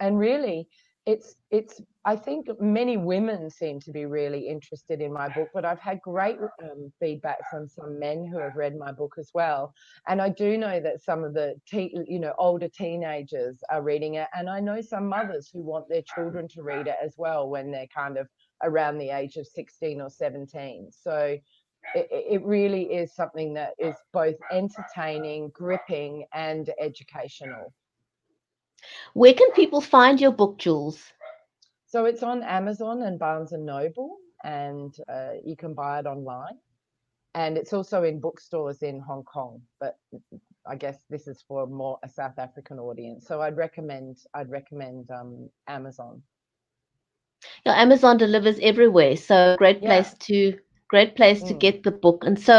And 0.00 0.18
really, 0.18 0.68
it's 1.04 1.34
it's 1.50 1.80
i 2.04 2.14
think 2.14 2.46
many 2.60 2.96
women 2.96 3.50
seem 3.50 3.80
to 3.80 3.90
be 3.90 4.06
really 4.06 4.46
interested 4.46 5.00
in 5.00 5.12
my 5.12 5.28
book 5.28 5.48
but 5.52 5.64
i've 5.64 5.80
had 5.80 6.00
great 6.00 6.38
um, 6.62 6.92
feedback 7.00 7.38
from 7.50 7.68
some 7.68 7.98
men 7.98 8.24
who 8.24 8.38
have 8.38 8.54
read 8.54 8.76
my 8.76 8.92
book 8.92 9.14
as 9.18 9.30
well. 9.34 9.74
And 10.06 10.22
i 10.22 10.28
do 10.28 10.56
know 10.56 10.78
that 10.80 11.02
some 11.02 11.24
of 11.24 11.34
the 11.34 11.54
te- 11.66 11.96
you 12.06 12.20
know 12.20 12.34
older 12.38 12.68
teenagers 12.68 13.58
are 13.68 13.82
reading 13.82 14.14
it 14.14 14.28
and 14.34 14.48
i 14.48 14.60
know 14.60 14.80
some 14.80 15.08
mothers 15.08 15.50
who 15.52 15.62
want 15.62 15.88
their 15.88 16.02
children 16.02 16.46
to 16.48 16.62
read 16.62 16.86
it 16.86 16.96
as 17.02 17.14
well 17.18 17.48
when 17.48 17.72
they're 17.72 17.88
kind 17.94 18.16
of 18.16 18.28
around 18.62 18.98
the 18.98 19.10
age 19.10 19.36
of 19.36 19.46
16 19.46 20.00
or 20.00 20.08
17 20.08 20.90
so 20.92 21.36
it, 21.96 22.08
it 22.10 22.44
really 22.44 22.84
is 22.84 23.12
something 23.12 23.54
that 23.54 23.72
is 23.78 23.96
both 24.12 24.36
entertaining 24.52 25.50
gripping 25.52 26.26
and 26.32 26.70
educational 26.78 27.72
where 29.14 29.34
can 29.34 29.50
people 29.52 29.80
find 29.80 30.20
your 30.20 30.32
book, 30.32 30.58
Jules? 30.58 31.02
So 31.86 32.06
it's 32.06 32.22
on 32.22 32.42
Amazon 32.42 33.02
and 33.02 33.18
Barnes 33.18 33.52
and 33.52 33.66
Noble, 33.66 34.16
and 34.44 34.94
uh, 35.08 35.32
you 35.44 35.56
can 35.56 35.74
buy 35.74 35.98
it 35.98 36.06
online. 36.06 36.58
And 37.34 37.56
it's 37.56 37.72
also 37.72 38.02
in 38.02 38.20
bookstores 38.20 38.82
in 38.82 39.00
Hong 39.00 39.24
Kong, 39.24 39.62
but 39.80 39.98
I 40.66 40.76
guess 40.76 40.98
this 41.08 41.26
is 41.26 41.42
for 41.48 41.66
more 41.66 41.98
a 42.02 42.08
South 42.08 42.38
African 42.38 42.78
audience. 42.78 43.26
So 43.26 43.40
I'd 43.40 43.56
recommend 43.56 44.18
I'd 44.34 44.50
recommend 44.50 45.10
um, 45.10 45.48
Amazon. 45.66 46.22
Yeah, 47.64 47.80
Amazon 47.80 48.18
delivers 48.18 48.58
everywhere, 48.60 49.16
so 49.16 49.56
great 49.58 49.80
place 49.80 50.10
yeah. 50.12 50.26
to 50.26 50.58
great 50.92 51.16
place 51.16 51.42
mm. 51.42 51.48
to 51.48 51.54
get 51.54 51.82
the 51.82 51.90
book. 52.04 52.24
And 52.28 52.38
so, 52.48 52.56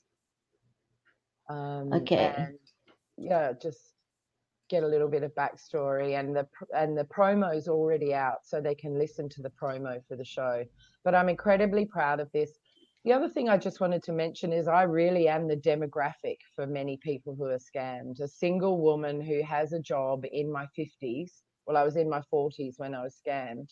um, 1.49 1.93
okay. 1.93 2.33
And 2.37 2.57
yeah, 3.17 3.53
just 3.61 3.79
get 4.69 4.83
a 4.83 4.87
little 4.87 5.07
bit 5.07 5.23
of 5.23 5.33
backstory 5.35 6.19
and 6.19 6.35
the 6.35 6.47
and 6.75 6.97
the 6.97 7.03
promo 7.03 7.55
is 7.55 7.67
already 7.67 8.13
out 8.13 8.39
so 8.43 8.59
they 8.59 8.73
can 8.73 8.97
listen 8.97 9.29
to 9.29 9.41
the 9.41 9.51
promo 9.61 9.99
for 10.07 10.15
the 10.15 10.25
show. 10.25 10.63
But 11.03 11.13
i'm 11.13 11.29
incredibly 11.29 11.85
proud 11.85 12.19
of 12.19 12.31
this. 12.31 12.51
The 13.03 13.13
other 13.13 13.29
thing 13.29 13.47
i 13.47 13.57
just 13.57 13.79
wanted 13.79 14.01
to 14.03 14.11
mention 14.11 14.51
is 14.51 14.67
i 14.67 14.81
really 14.81 15.27
am 15.27 15.47
the 15.47 15.55
demographic 15.55 16.37
for 16.55 16.65
many 16.65 16.97
people 16.97 17.35
who 17.35 17.45
are 17.45 17.59
scammed. 17.59 18.19
A 18.21 18.27
single 18.27 18.81
woman 18.81 19.21
who 19.21 19.43
has 19.43 19.73
a 19.73 19.79
job 19.79 20.25
in 20.31 20.51
my 20.51 20.65
50s 20.77 21.29
well 21.65 21.77
i 21.77 21.83
was 21.83 21.95
in 21.95 22.09
my 22.09 22.21
40s 22.33 22.75
when 22.77 22.95
i 22.95 23.01
was 23.01 23.15
scammed 23.25 23.69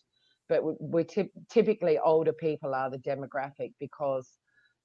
but 0.49 0.63
we, 0.63 0.73
we 0.79 1.05
typically 1.49 1.97
older 1.99 2.33
people 2.33 2.75
are 2.75 2.89
the 2.89 2.97
demographic 2.97 3.73
because 3.79 4.29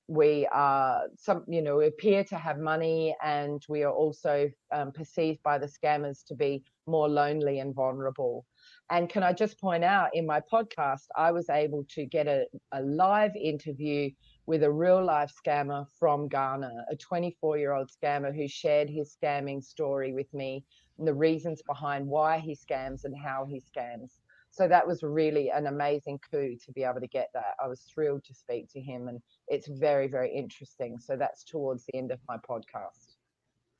we 0.09 0.49
are 0.53 1.03
some 1.19 1.45
you 1.47 1.61
know 1.61 1.83
appear 1.83 2.25
to 2.25 2.37
have 2.37 2.59
money 2.59 3.15
and 3.23 3.63
we 3.69 3.83
are 3.83 3.93
also 3.93 4.51
um, 4.73 4.91
perceived 4.91 5.43
by 5.43 5.59
the 5.59 5.67
scammers 5.67 6.25
to 6.25 6.35
be 6.35 6.65
more 6.87 7.09
lonely 7.09 7.59
and 7.61 7.75
vulnerable. 7.75 8.47
And 8.91 9.11
can 9.11 9.23
i 9.23 9.35
just 9.35 9.61
point 9.61 9.85
out 9.85 10.09
in 10.15 10.27
my 10.27 10.41
podcast 10.51 11.05
i 11.15 11.31
was 11.31 11.51
able 11.51 11.85
to 11.91 12.07
get 12.07 12.27
a, 12.27 12.47
a 12.73 12.83
live 12.83 13.37
interview 13.37 14.11
with 14.47 14.63
a 14.63 14.73
real 14.73 15.05
life 15.05 15.31
scammer 15.31 15.85
from 15.99 16.27
ghana 16.27 16.73
a 16.91 16.97
24 16.97 17.59
year 17.59 17.73
old 17.75 17.91
scammer 17.91 18.35
who 18.35 18.49
shared 18.49 18.89
his 18.89 19.15
scamming 19.15 19.63
story 19.63 20.15
with 20.15 20.33
me 20.33 20.65
and 20.99 21.07
the 21.07 21.13
reasons 21.13 21.61
behind 21.69 22.07
why 22.07 22.39
he 22.39 22.57
scams 22.57 23.05
and 23.05 23.15
how 23.15 23.45
he 23.45 23.61
scams 23.61 24.21
so 24.51 24.67
that 24.69 24.87
was 24.87 25.03
really 25.03 25.51
an 25.51 25.67
amazing 25.67 26.19
coup 26.31 26.57
to 26.65 26.73
be 26.73 26.83
able 26.85 27.01
to 27.01 27.07
get 27.07 27.31
that. 27.35 27.55
I 27.63 27.69
was 27.69 27.83
thrilled 27.83 28.25
to 28.25 28.35
speak 28.35 28.69
to 28.73 28.81
him, 28.81 29.09
and 29.09 29.21
it's 29.47 29.69
very, 29.69 30.09
very 30.09 30.35
interesting. 30.35 30.99
So 30.99 31.17
that's 31.17 31.45
towards 31.45 31.85
the 31.87 31.97
end 31.97 32.11
of 32.11 32.19
my 32.29 32.37
podcast. 32.39 33.17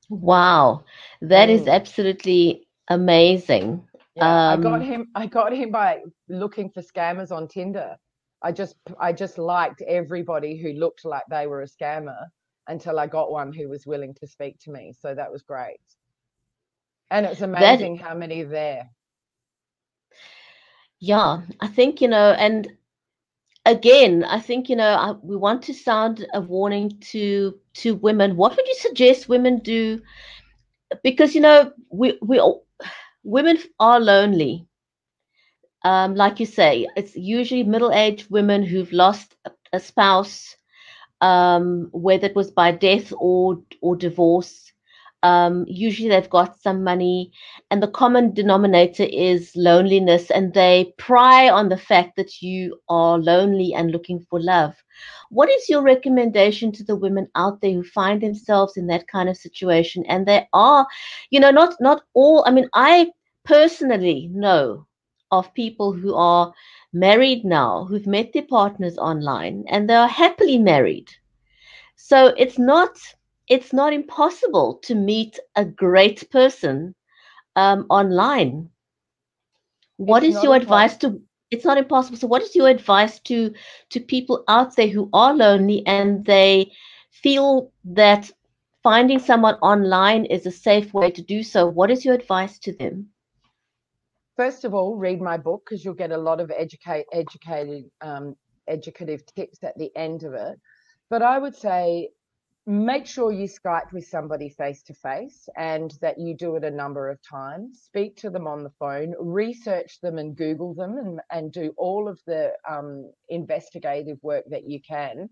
Wow, 0.09 0.83
that 1.21 1.49
mm. 1.49 1.53
is 1.53 1.67
absolutely 1.67 2.67
amazing. 2.89 3.85
Yeah, 4.15 4.51
um, 4.51 4.59
I 4.59 4.63
got 4.63 4.73
um, 4.75 4.81
him. 4.81 5.07
I 5.15 5.25
got 5.25 5.53
him 5.53 5.71
by 5.71 5.99
looking 6.27 6.69
for 6.69 6.81
scammers 6.81 7.31
on 7.31 7.47
Tinder. 7.47 7.95
I 8.41 8.51
just, 8.51 8.75
I 8.99 9.11
just 9.11 9.37
liked 9.37 9.81
everybody 9.81 10.57
who 10.57 10.73
looked 10.73 11.03
like 11.03 11.23
they 11.29 11.45
were 11.45 11.61
a 11.61 11.67
scammer 11.67 12.27
until 12.67 12.99
I 12.99 13.07
got 13.07 13.31
one 13.31 13.51
who 13.51 13.67
was 13.67 13.85
willing 13.85 14.13
to 14.15 14.27
speak 14.27 14.59
to 14.61 14.71
me. 14.71 14.93
So 14.97 15.13
that 15.13 15.31
was 15.31 15.41
great. 15.41 15.81
And 17.11 17.25
it's 17.25 17.41
amazing 17.41 17.97
that, 17.97 18.03
how 18.05 18.15
many 18.15 18.43
there. 18.43 18.89
Yeah, 20.99 21.41
I 21.59 21.67
think, 21.67 22.01
you 22.01 22.07
know, 22.07 22.31
and 22.31 22.67
again, 23.65 24.23
I 24.25 24.39
think, 24.39 24.69
you 24.69 24.75
know, 24.75 24.93
I, 24.95 25.11
we 25.23 25.35
want 25.37 25.63
to 25.63 25.73
sound 25.73 26.25
a 26.33 26.41
warning 26.41 26.99
to 27.11 27.59
to 27.75 27.95
women. 27.95 28.35
What 28.37 28.55
would 28.55 28.67
you 28.67 28.75
suggest 28.75 29.29
women 29.29 29.59
do? 29.59 30.01
Because, 31.03 31.35
you 31.35 31.41
know, 31.41 31.73
we 31.91 32.17
we 32.21 32.39
all, 32.39 32.65
women 33.23 33.57
are 33.79 33.99
lonely. 33.99 34.67
Um, 35.83 36.15
like 36.15 36.39
you 36.39 36.45
say, 36.45 36.87
it's 36.95 37.15
usually 37.15 37.63
middle-aged 37.63 38.29
women 38.29 38.63
who've 38.63 38.91
lost 38.91 39.35
a, 39.73 39.79
spouse, 39.79 40.55
um, 41.21 41.89
whether 41.91 42.27
it 42.27 42.35
was 42.35 42.51
by 42.51 42.71
death 42.71 43.13
or 43.17 43.61
or 43.81 43.95
divorce 43.95 44.68
um, 45.23 45.65
usually 45.67 46.09
they've 46.09 46.29
got 46.29 46.59
some 46.59 46.83
money, 46.83 47.31
and 47.69 47.81
the 47.81 47.87
common 47.87 48.33
denominator 48.33 49.03
is 49.03 49.51
loneliness, 49.55 50.29
and 50.31 50.53
they 50.53 50.93
pry 50.97 51.49
on 51.49 51.69
the 51.69 51.77
fact 51.77 52.15
that 52.17 52.41
you 52.41 52.79
are 52.89 53.17
lonely 53.17 53.73
and 53.73 53.91
looking 53.91 54.25
for 54.29 54.41
love. 54.41 54.75
What 55.29 55.49
is 55.49 55.69
your 55.69 55.81
recommendation 55.81 56.71
to 56.73 56.83
the 56.83 56.95
women 56.95 57.27
out 57.35 57.61
there 57.61 57.71
who 57.73 57.83
find 57.83 58.21
themselves 58.21 58.77
in 58.77 58.87
that 58.87 59.07
kind 59.07 59.29
of 59.29 59.37
situation? 59.37 60.05
And 60.07 60.25
they 60.25 60.47
are, 60.53 60.87
you 61.29 61.39
know, 61.39 61.51
not 61.51 61.75
not 61.79 62.03
all. 62.13 62.43
I 62.47 62.51
mean, 62.51 62.69
I 62.73 63.11
personally 63.43 64.29
know 64.31 64.85
of 65.31 65.53
people 65.53 65.93
who 65.93 66.15
are 66.15 66.53
married 66.93 67.45
now 67.45 67.85
who've 67.85 68.07
met 68.07 68.33
their 68.33 68.43
partners 68.43 68.97
online 68.97 69.63
and 69.67 69.89
they 69.89 69.95
are 69.95 70.07
happily 70.07 70.57
married. 70.57 71.07
So 71.95 72.27
it's 72.37 72.57
not 72.57 72.97
it's 73.49 73.73
not 73.73 73.93
impossible 73.93 74.79
to 74.83 74.95
meet 74.95 75.39
a 75.55 75.65
great 75.65 76.29
person 76.31 76.95
um, 77.55 77.85
online. 77.89 78.69
What 79.97 80.23
it's 80.23 80.25
is 80.25 80.41
your 80.43 80.55
advice 80.55 80.97
to? 80.97 81.21
It's 81.51 81.65
not 81.65 81.77
impossible. 81.77 82.17
So, 82.17 82.27
what 82.27 82.41
is 82.41 82.55
your 82.55 82.67
advice 82.69 83.19
to 83.21 83.53
to 83.89 83.99
people 83.99 84.43
out 84.47 84.75
there 84.75 84.87
who 84.89 85.09
are 85.13 85.33
lonely 85.35 85.85
and 85.87 86.25
they 86.25 86.71
feel 87.11 87.71
that 87.85 88.31
finding 88.83 89.19
someone 89.19 89.55
online 89.55 90.25
is 90.25 90.45
a 90.45 90.51
safe 90.51 90.93
way 90.93 91.11
to 91.11 91.21
do 91.21 91.43
so, 91.43 91.67
what 91.67 91.91
is 91.91 92.05
your 92.05 92.15
advice 92.15 92.59
to 92.59 92.73
them? 92.73 93.09
First 94.35 94.63
of 94.65 94.73
all, 94.73 94.95
read 94.95 95.21
my 95.21 95.37
book 95.37 95.63
because 95.65 95.83
you'll 95.83 95.93
get 95.93 96.11
a 96.11 96.17
lot 96.17 96.39
of 96.39 96.51
educate, 96.51 97.05
educated, 97.11 97.89
um, 98.01 98.35
educative 98.67 99.25
tips 99.25 99.63
at 99.63 99.77
the 99.77 99.91
end 99.95 100.23
of 100.23 100.33
it. 100.33 100.59
But 101.09 101.21
I 101.21 101.37
would 101.39 101.55
say 101.55 102.09
make 102.65 103.07
sure 103.07 103.31
you 103.31 103.47
Skype 103.47 103.91
with 103.91 104.07
somebody 104.07 104.49
face 104.49 104.83
to 104.83 104.93
face 104.93 105.49
and 105.57 105.91
that 106.01 106.19
you 106.19 106.35
do 106.35 106.55
it 106.55 106.63
a 106.63 106.69
number 106.69 107.09
of 107.09 107.19
times. 107.21 107.81
Speak 107.85 108.15
to 108.17 108.29
them 108.29 108.47
on 108.47 108.63
the 108.63 108.69
phone, 108.69 109.15
research 109.19 109.99
them 110.01 110.17
and 110.17 110.35
Google 110.35 110.73
them 110.73 110.97
and, 110.97 111.21
and 111.31 111.51
do 111.51 111.73
all 111.77 112.07
of 112.07 112.19
the 112.27 112.51
um, 112.69 113.11
investigative 113.29 114.19
work 114.21 114.45
that 114.49 114.69
you 114.69 114.79
can. 114.81 115.29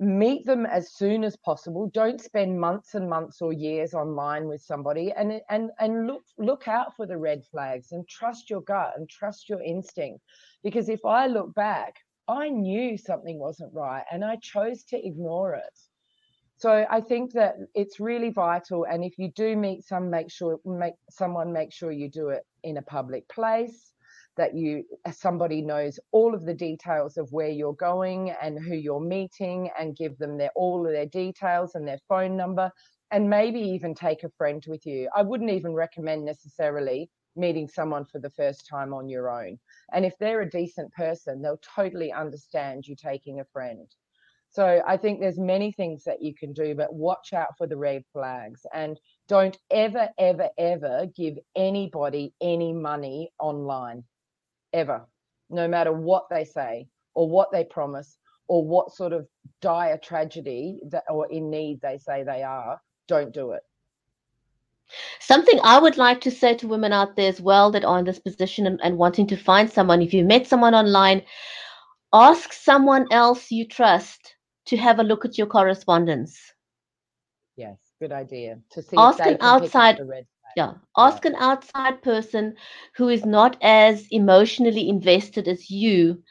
Meet 0.00 0.44
them 0.44 0.66
as 0.66 0.92
soon 0.92 1.24
as 1.24 1.36
possible. 1.36 1.90
Don't 1.92 2.20
spend 2.20 2.60
months 2.60 2.94
and 2.94 3.08
months 3.08 3.40
or 3.40 3.52
years 3.52 3.94
online 3.94 4.46
with 4.46 4.60
somebody 4.60 5.12
and 5.12 5.40
and 5.48 5.70
and 5.78 6.06
look 6.06 6.24
look 6.36 6.66
out 6.66 6.96
for 6.96 7.06
the 7.06 7.16
red 7.16 7.44
flags 7.50 7.92
and 7.92 8.06
trust 8.08 8.50
your 8.50 8.60
gut 8.62 8.94
and 8.96 9.08
trust 9.08 9.48
your 9.48 9.62
instinct. 9.62 10.20
Because 10.62 10.88
if 10.88 11.04
I 11.04 11.28
look 11.28 11.54
back, 11.54 11.94
I 12.26 12.48
knew 12.48 12.98
something 12.98 13.38
wasn't 13.38 13.72
right 13.72 14.04
and 14.10 14.24
I 14.24 14.36
chose 14.42 14.82
to 14.84 15.04
ignore 15.04 15.54
it 15.54 15.78
so 16.64 16.86
I 16.88 17.02
think 17.02 17.32
that 17.32 17.56
it's 17.74 18.00
really 18.00 18.30
vital. 18.30 18.86
And 18.90 19.04
if 19.04 19.18
you 19.18 19.30
do 19.36 19.54
meet 19.54 19.84
some, 19.84 20.08
make 20.08 20.30
sure 20.30 20.58
make 20.64 20.94
someone 21.10 21.52
make 21.52 21.74
sure 21.74 21.92
you 21.92 22.08
do 22.08 22.30
it 22.30 22.42
in 22.62 22.78
a 22.78 22.82
public 22.82 23.28
place. 23.28 23.92
That 24.38 24.54
you 24.54 24.84
somebody 25.12 25.60
knows 25.60 26.00
all 26.10 26.34
of 26.34 26.46
the 26.46 26.54
details 26.54 27.18
of 27.18 27.28
where 27.32 27.50
you're 27.50 27.74
going 27.74 28.34
and 28.40 28.58
who 28.58 28.76
you're 28.76 28.98
meeting, 29.18 29.68
and 29.78 29.94
give 29.94 30.16
them 30.16 30.38
their 30.38 30.52
all 30.56 30.86
of 30.86 30.92
their 30.94 31.04
details 31.04 31.74
and 31.74 31.86
their 31.86 32.00
phone 32.08 32.34
number, 32.34 32.70
and 33.10 33.28
maybe 33.28 33.60
even 33.60 33.94
take 33.94 34.24
a 34.24 34.30
friend 34.38 34.64
with 34.66 34.86
you. 34.86 35.10
I 35.14 35.20
wouldn't 35.20 35.50
even 35.50 35.74
recommend 35.74 36.24
necessarily 36.24 37.10
meeting 37.36 37.68
someone 37.68 38.06
for 38.06 38.20
the 38.20 38.30
first 38.30 38.66
time 38.66 38.94
on 38.94 39.06
your 39.06 39.28
own. 39.28 39.58
And 39.92 40.06
if 40.06 40.14
they're 40.18 40.40
a 40.40 40.50
decent 40.50 40.90
person, 40.94 41.42
they'll 41.42 41.60
totally 41.76 42.10
understand 42.10 42.86
you 42.86 42.96
taking 42.96 43.40
a 43.40 43.44
friend. 43.52 43.86
So 44.54 44.80
I 44.86 44.96
think 44.96 45.18
there's 45.18 45.36
many 45.36 45.72
things 45.72 46.04
that 46.04 46.22
you 46.22 46.32
can 46.32 46.52
do, 46.52 46.76
but 46.76 46.94
watch 46.94 47.32
out 47.32 47.58
for 47.58 47.66
the 47.66 47.76
red 47.76 48.04
flags 48.12 48.64
and 48.72 49.00
don't 49.26 49.58
ever, 49.72 50.08
ever, 50.16 50.48
ever 50.56 51.06
give 51.16 51.38
anybody 51.56 52.32
any 52.40 52.72
money 52.72 53.32
online, 53.40 54.04
ever, 54.72 55.08
no 55.50 55.66
matter 55.66 55.92
what 55.92 56.26
they 56.30 56.44
say 56.44 56.86
or 57.14 57.28
what 57.28 57.50
they 57.50 57.64
promise 57.64 58.16
or 58.46 58.64
what 58.64 58.94
sort 58.94 59.12
of 59.12 59.26
dire 59.60 59.98
tragedy 59.98 60.78
that 60.88 61.02
or 61.08 61.28
in 61.32 61.50
need 61.50 61.80
they 61.80 61.98
say 61.98 62.22
they 62.22 62.44
are. 62.44 62.80
Don't 63.08 63.34
do 63.34 63.50
it. 63.50 63.62
Something 65.18 65.58
I 65.64 65.80
would 65.80 65.96
like 65.96 66.20
to 66.20 66.30
say 66.30 66.54
to 66.54 66.68
women 66.68 66.92
out 66.92 67.16
there 67.16 67.28
as 67.28 67.40
well 67.40 67.72
that 67.72 67.84
are 67.84 67.98
in 67.98 68.04
this 68.04 68.20
position 68.20 68.68
and, 68.68 68.80
and 68.84 68.98
wanting 68.98 69.26
to 69.26 69.36
find 69.36 69.68
someone, 69.68 70.00
if 70.00 70.14
you 70.14 70.22
met 70.22 70.46
someone 70.46 70.76
online, 70.76 71.22
ask 72.12 72.52
someone 72.52 73.08
else 73.10 73.50
you 73.50 73.66
trust 73.66 74.36
to 74.66 74.76
have 74.76 74.98
a 74.98 75.04
look 75.04 75.24
at 75.24 75.38
your 75.38 75.46
correspondence. 75.46 76.54
Yes, 77.56 77.92
good 78.00 78.12
idea. 78.12 78.60
To 78.70 78.82
see 78.82 78.96
ask 78.96 79.26
an 79.26 79.38
outside 79.40 80.00
yeah 80.56 80.72
ask 80.96 81.24
yeah. 81.24 81.30
an 81.30 81.36
outside 81.36 82.02
person 82.02 82.54
who 82.96 83.08
is 83.08 83.24
not 83.24 83.56
as 83.62 84.06
emotionally 84.10 84.88
invested 84.88 85.48
as 85.48 85.70
you 85.70 86.22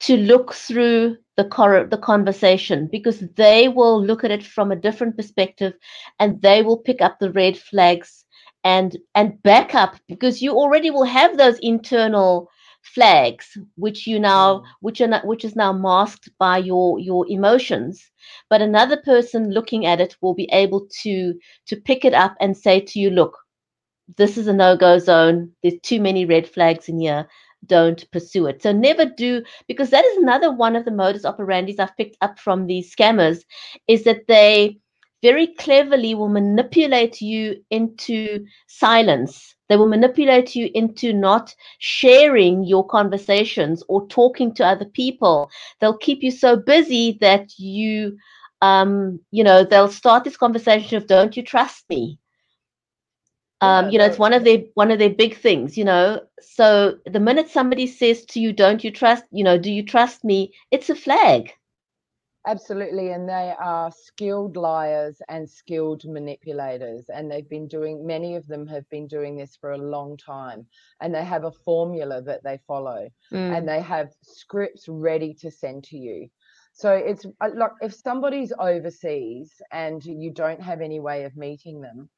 to 0.00 0.16
look 0.16 0.52
through 0.54 1.16
the 1.36 1.44
cor- 1.44 1.86
the 1.86 1.98
conversation 1.98 2.88
because 2.90 3.20
they 3.36 3.68
will 3.68 4.02
look 4.04 4.24
at 4.24 4.30
it 4.30 4.44
from 4.44 4.70
a 4.72 4.76
different 4.76 5.16
perspective 5.16 5.74
and 6.18 6.42
they 6.42 6.62
will 6.62 6.78
pick 6.78 7.00
up 7.00 7.18
the 7.18 7.32
red 7.32 7.56
flags 7.56 8.24
and 8.64 8.96
and 9.14 9.42
back 9.42 9.74
up 9.74 9.96
because 10.08 10.42
you 10.42 10.52
already 10.52 10.90
will 10.90 11.04
have 11.20 11.36
those 11.36 11.58
internal 11.60 12.48
flags 12.82 13.56
which 13.76 14.06
you 14.06 14.18
now 14.18 14.58
mm. 14.58 14.64
which 14.80 15.00
are 15.00 15.06
not, 15.06 15.26
which 15.26 15.44
is 15.44 15.56
now 15.56 15.72
masked 15.72 16.30
by 16.38 16.58
your 16.58 16.98
your 16.98 17.26
emotions. 17.28 18.10
But 18.50 18.62
another 18.62 18.96
person 18.98 19.50
looking 19.50 19.86
at 19.86 20.00
it 20.00 20.16
will 20.20 20.34
be 20.34 20.48
able 20.52 20.86
to 21.02 21.34
to 21.66 21.76
pick 21.76 22.04
it 22.04 22.14
up 22.14 22.36
and 22.40 22.56
say 22.56 22.80
to 22.80 22.98
you 22.98 23.10
look 23.10 23.38
this 24.16 24.36
is 24.36 24.46
a 24.46 24.52
no-go 24.52 24.98
zone. 24.98 25.52
There's 25.62 25.80
too 25.82 26.00
many 26.00 26.24
red 26.24 26.48
flags 26.48 26.88
in 26.88 26.98
here. 27.00 27.26
Don't 27.64 28.10
pursue 28.10 28.46
it. 28.46 28.62
So 28.62 28.72
never 28.72 29.04
do 29.04 29.42
because 29.68 29.90
that 29.90 30.04
is 30.04 30.16
another 30.18 30.50
one 30.52 30.74
of 30.76 30.84
the 30.84 30.90
modus 30.90 31.24
operandis 31.24 31.78
i've 31.78 31.96
picked 31.96 32.16
up 32.20 32.38
from 32.38 32.66
these 32.66 32.94
scammers 32.94 33.44
is 33.86 34.04
that 34.04 34.26
they 34.26 34.78
very 35.22 35.46
cleverly 35.46 36.14
will 36.14 36.28
manipulate 36.28 37.20
you 37.20 37.62
into 37.70 38.44
silence 38.66 39.52
they 39.72 39.78
will 39.78 39.88
manipulate 39.88 40.54
you 40.54 40.70
into 40.74 41.14
not 41.14 41.54
sharing 41.78 42.62
your 42.62 42.86
conversations 42.86 43.82
or 43.88 44.06
talking 44.08 44.52
to 44.56 44.66
other 44.66 44.84
people. 44.84 45.50
They'll 45.80 45.96
keep 45.96 46.22
you 46.22 46.30
so 46.30 46.56
busy 46.56 47.16
that 47.22 47.58
you, 47.58 48.18
um, 48.60 49.18
you 49.30 49.42
know, 49.44 49.64
they'll 49.64 49.88
start 49.88 50.24
this 50.24 50.36
conversation 50.36 50.98
of 50.98 51.06
"Don't 51.06 51.38
you 51.38 51.42
trust 51.42 51.88
me?" 51.88 52.18
Um, 53.62 53.88
you 53.88 53.98
know, 53.98 54.04
it's 54.04 54.18
one 54.18 54.34
of 54.34 54.44
their 54.44 54.64
one 54.74 54.90
of 54.90 54.98
their 54.98 55.08
big 55.08 55.36
things. 55.36 55.78
You 55.78 55.86
know, 55.86 56.20
so 56.42 56.98
the 57.06 57.20
minute 57.20 57.48
somebody 57.48 57.86
says 57.86 58.26
to 58.26 58.40
you, 58.40 58.52
"Don't 58.52 58.84
you 58.84 58.90
trust?" 58.90 59.24
You 59.30 59.44
know, 59.44 59.56
"Do 59.56 59.72
you 59.72 59.84
trust 59.86 60.22
me?" 60.22 60.52
It's 60.70 60.90
a 60.90 60.94
flag. 60.94 61.50
Absolutely, 62.44 63.12
and 63.12 63.28
they 63.28 63.54
are 63.56 63.92
skilled 63.92 64.56
liars 64.56 65.22
and 65.28 65.48
skilled 65.48 66.04
manipulators, 66.04 67.08
and 67.08 67.30
they've 67.30 67.48
been 67.48 67.68
doing. 67.68 68.04
Many 68.04 68.34
of 68.34 68.48
them 68.48 68.66
have 68.66 68.88
been 68.90 69.06
doing 69.06 69.36
this 69.36 69.54
for 69.54 69.70
a 69.70 69.78
long 69.78 70.16
time, 70.16 70.66
and 71.00 71.14
they 71.14 71.24
have 71.24 71.44
a 71.44 71.52
formula 71.52 72.20
that 72.22 72.42
they 72.42 72.58
follow, 72.66 73.08
mm. 73.32 73.56
and 73.56 73.68
they 73.68 73.80
have 73.80 74.12
scripts 74.22 74.88
ready 74.88 75.34
to 75.34 75.52
send 75.52 75.84
to 75.84 75.96
you. 75.96 76.28
So 76.72 76.92
it's 76.92 77.24
uh, 77.40 77.50
like 77.54 77.72
if 77.80 77.94
somebody's 77.94 78.52
overseas 78.58 79.52
and 79.70 80.04
you 80.04 80.32
don't 80.32 80.60
have 80.60 80.80
any 80.80 80.98
way 80.98 81.22
of 81.22 81.36
meeting 81.36 81.80
them, 81.80 82.08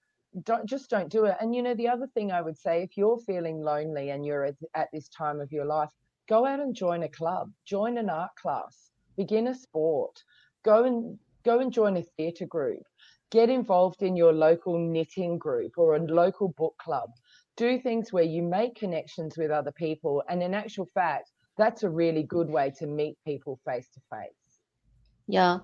don't 0.43 0.65
just 0.65 0.89
don't 0.89 1.11
do 1.11 1.27
it. 1.27 1.37
And 1.39 1.55
you 1.55 1.63
know, 1.63 1.75
the 1.75 1.89
other 1.89 2.07
thing 2.07 2.33
I 2.33 2.41
would 2.41 2.57
say, 2.57 2.83
if 2.83 2.97
you're 2.97 3.19
feeling 3.19 3.61
lonely 3.61 4.09
and 4.09 4.25
you're 4.25 4.45
at, 4.45 4.57
at 4.75 4.89
this 4.91 5.09
time 5.09 5.41
of 5.41 5.53
your 5.53 5.67
life, 5.67 5.91
go 6.31 6.47
out 6.47 6.61
and 6.61 6.75
join 6.75 7.03
a 7.03 7.11
club, 7.11 7.51
join 7.67 7.99
an 7.99 8.09
art 8.09 8.35
class 8.41 8.91
begin 9.17 9.49
a 9.49 9.55
sport, 9.55 10.23
go 10.65 10.85
and 10.85 11.19
go 11.45 11.61
and 11.61 11.73
join 11.73 11.97
a 11.97 12.03
theatre 12.17 12.47
group, 12.47 12.83
get 13.31 13.51
involved 13.51 14.03
in 14.03 14.17
your 14.17 14.33
local 14.33 14.79
knitting 14.79 15.39
group 15.39 15.73
or 15.77 15.97
a 15.97 16.01
local 16.01 16.49
book 16.57 16.75
club. 16.79 17.11
Do 17.57 17.79
things 17.79 18.13
where 18.13 18.25
you 18.25 18.43
make 18.43 18.75
connections 18.75 19.37
with 19.37 19.51
other 19.51 19.73
people. 19.73 20.23
And 20.29 20.43
in 20.43 20.55
actual 20.55 20.87
fact, 20.95 21.31
that's 21.57 21.85
a 21.85 21.91
really 21.91 22.25
good 22.25 22.49
way 22.49 22.73
to 22.79 22.87
meet 22.87 23.17
people 23.25 23.61
face 23.65 23.89
to 23.95 24.01
face. 24.11 24.61
Yeah. 25.29 25.61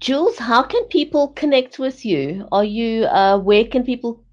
Jules, 0.00 0.38
how 0.38 0.62
can 0.62 0.84
people 0.84 1.28
connect 1.28 1.78
with 1.78 2.04
you? 2.04 2.48
Are 2.50 2.64
you, 2.64 3.04
uh, 3.04 3.38
where 3.38 3.64
can 3.64 3.84
people 3.84 4.24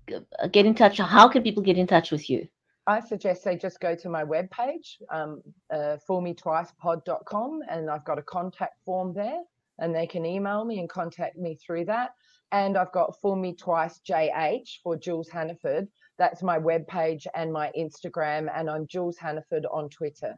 get 0.52 0.66
in 0.66 0.74
touch? 0.74 0.98
How 0.98 1.28
can 1.30 1.44
people 1.44 1.64
get 1.64 1.78
in 1.78 1.88
touch 1.88 2.12
with 2.12 2.30
you? 2.30 2.48
I 2.88 3.00
suggest 3.00 3.44
they 3.44 3.58
just 3.58 3.80
go 3.80 3.96
to 3.96 4.10
my 4.10 4.24
webpage, 4.24 5.02
um, 5.12 5.42
uh, 5.72 5.98
foolmetwicepod.com, 6.10 7.62
and 7.70 7.90
I've 7.90 8.06
got 8.06 8.18
a 8.18 8.24
contact 8.24 8.84
form 8.84 9.14
there, 9.14 9.42
and 9.80 9.94
they 9.94 10.08
can 10.08 10.26
email 10.26 10.66
me 10.66 10.80
and 10.80 10.90
contact 10.90 11.38
me 11.38 11.56
through 11.56 11.86
that. 11.86 12.12
And 12.52 12.78
I've 12.78 12.92
got 12.92 13.20
Fool 13.22 13.36
Me 13.36 13.56
Twice 13.56 14.02
JH 14.08 14.82
for 14.84 14.98
Jules 14.98 15.30
Hannaford. 15.30 15.88
That's 16.18 16.44
my 16.44 16.60
webpage 16.60 17.26
and 17.36 17.54
my 17.54 17.72
Instagram, 17.78 18.52
and 18.54 18.70
I'm 18.70 18.88
Jules 18.88 19.18
Hannaford 19.18 19.66
on 19.72 19.90
Twitter. 19.90 20.38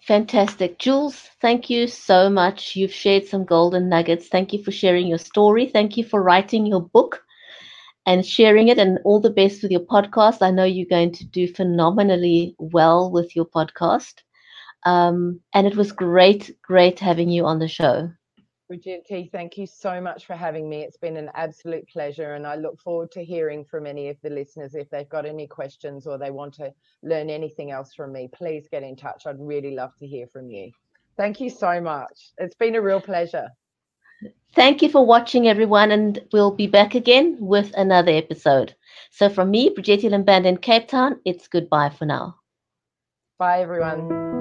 Fantastic. 0.00 0.78
Jules, 0.78 1.16
thank 1.40 1.70
you 1.70 1.86
so 1.86 2.28
much. 2.28 2.76
You've 2.76 2.92
shared 2.92 3.26
some 3.26 3.44
golden 3.44 3.88
nuggets. 3.88 4.28
Thank 4.28 4.52
you 4.52 4.62
for 4.62 4.70
sharing 4.70 5.06
your 5.06 5.18
story. 5.18 5.66
Thank 5.66 5.96
you 5.96 6.04
for 6.04 6.22
writing 6.22 6.66
your 6.66 6.82
book 6.82 7.22
and 8.08 8.24
sharing 8.24 8.68
it. 8.68 8.78
And 8.78 8.98
all 9.04 9.20
the 9.20 9.28
best 9.28 9.62
with 9.62 9.70
your 9.70 9.84
podcast. 9.84 10.40
I 10.40 10.50
know 10.50 10.64
you're 10.64 10.86
going 10.88 11.12
to 11.12 11.26
do 11.26 11.46
phenomenally 11.46 12.56
well 12.58 13.10
with 13.10 13.36
your 13.36 13.44
podcast. 13.44 14.22
Um, 14.84 15.40
and 15.52 15.66
it 15.66 15.76
was 15.76 15.92
great, 15.92 16.56
great 16.62 16.98
having 16.98 17.28
you 17.28 17.44
on 17.44 17.58
the 17.58 17.68
show. 17.68 18.10
Brigitte, 18.66 19.30
thank 19.30 19.58
you 19.58 19.66
so 19.66 20.00
much 20.00 20.26
for 20.26 20.36
having 20.36 20.68
me. 20.70 20.82
It's 20.82 20.96
been 20.96 21.16
an 21.16 21.30
absolute 21.34 21.88
pleasure, 21.88 22.34
and 22.34 22.46
I 22.46 22.54
look 22.54 22.78
forward 22.80 23.10
to 23.12 23.24
hearing 23.24 23.64
from 23.64 23.86
any 23.86 24.08
of 24.08 24.18
the 24.22 24.28
listeners 24.28 24.74
if 24.74 24.90
they've 24.90 25.08
got 25.08 25.24
any 25.24 25.46
questions 25.46 26.06
or 26.06 26.18
they 26.18 26.30
want 26.30 26.54
to 26.54 26.72
learn 27.02 27.30
anything 27.30 27.70
else 27.70 27.94
from 27.94 28.12
me. 28.12 28.28
Please 28.32 28.68
get 28.70 28.82
in 28.82 28.94
touch. 28.94 29.26
I'd 29.26 29.40
really 29.40 29.74
love 29.74 29.96
to 30.00 30.06
hear 30.06 30.26
from 30.26 30.50
you. 30.50 30.70
Thank 31.16 31.40
you 31.40 31.50
so 31.50 31.80
much. 31.80 32.32
It's 32.36 32.54
been 32.56 32.74
a 32.74 32.82
real 32.82 33.00
pleasure. 33.00 33.48
Thank 34.54 34.82
you 34.82 34.88
for 34.88 35.04
watching, 35.06 35.46
everyone, 35.46 35.92
and 35.92 36.18
we'll 36.32 36.50
be 36.50 36.66
back 36.66 36.94
again 36.94 37.36
with 37.40 37.72
another 37.74 38.12
episode. 38.12 38.74
So, 39.10 39.28
from 39.28 39.50
me, 39.50 39.70
Brigitte 39.70 40.10
Limband 40.10 40.46
in 40.46 40.56
Cape 40.56 40.88
Town, 40.88 41.20
it's 41.24 41.48
goodbye 41.48 41.90
for 41.90 42.06
now. 42.06 42.36
Bye, 43.38 43.60
everyone. 43.60 44.37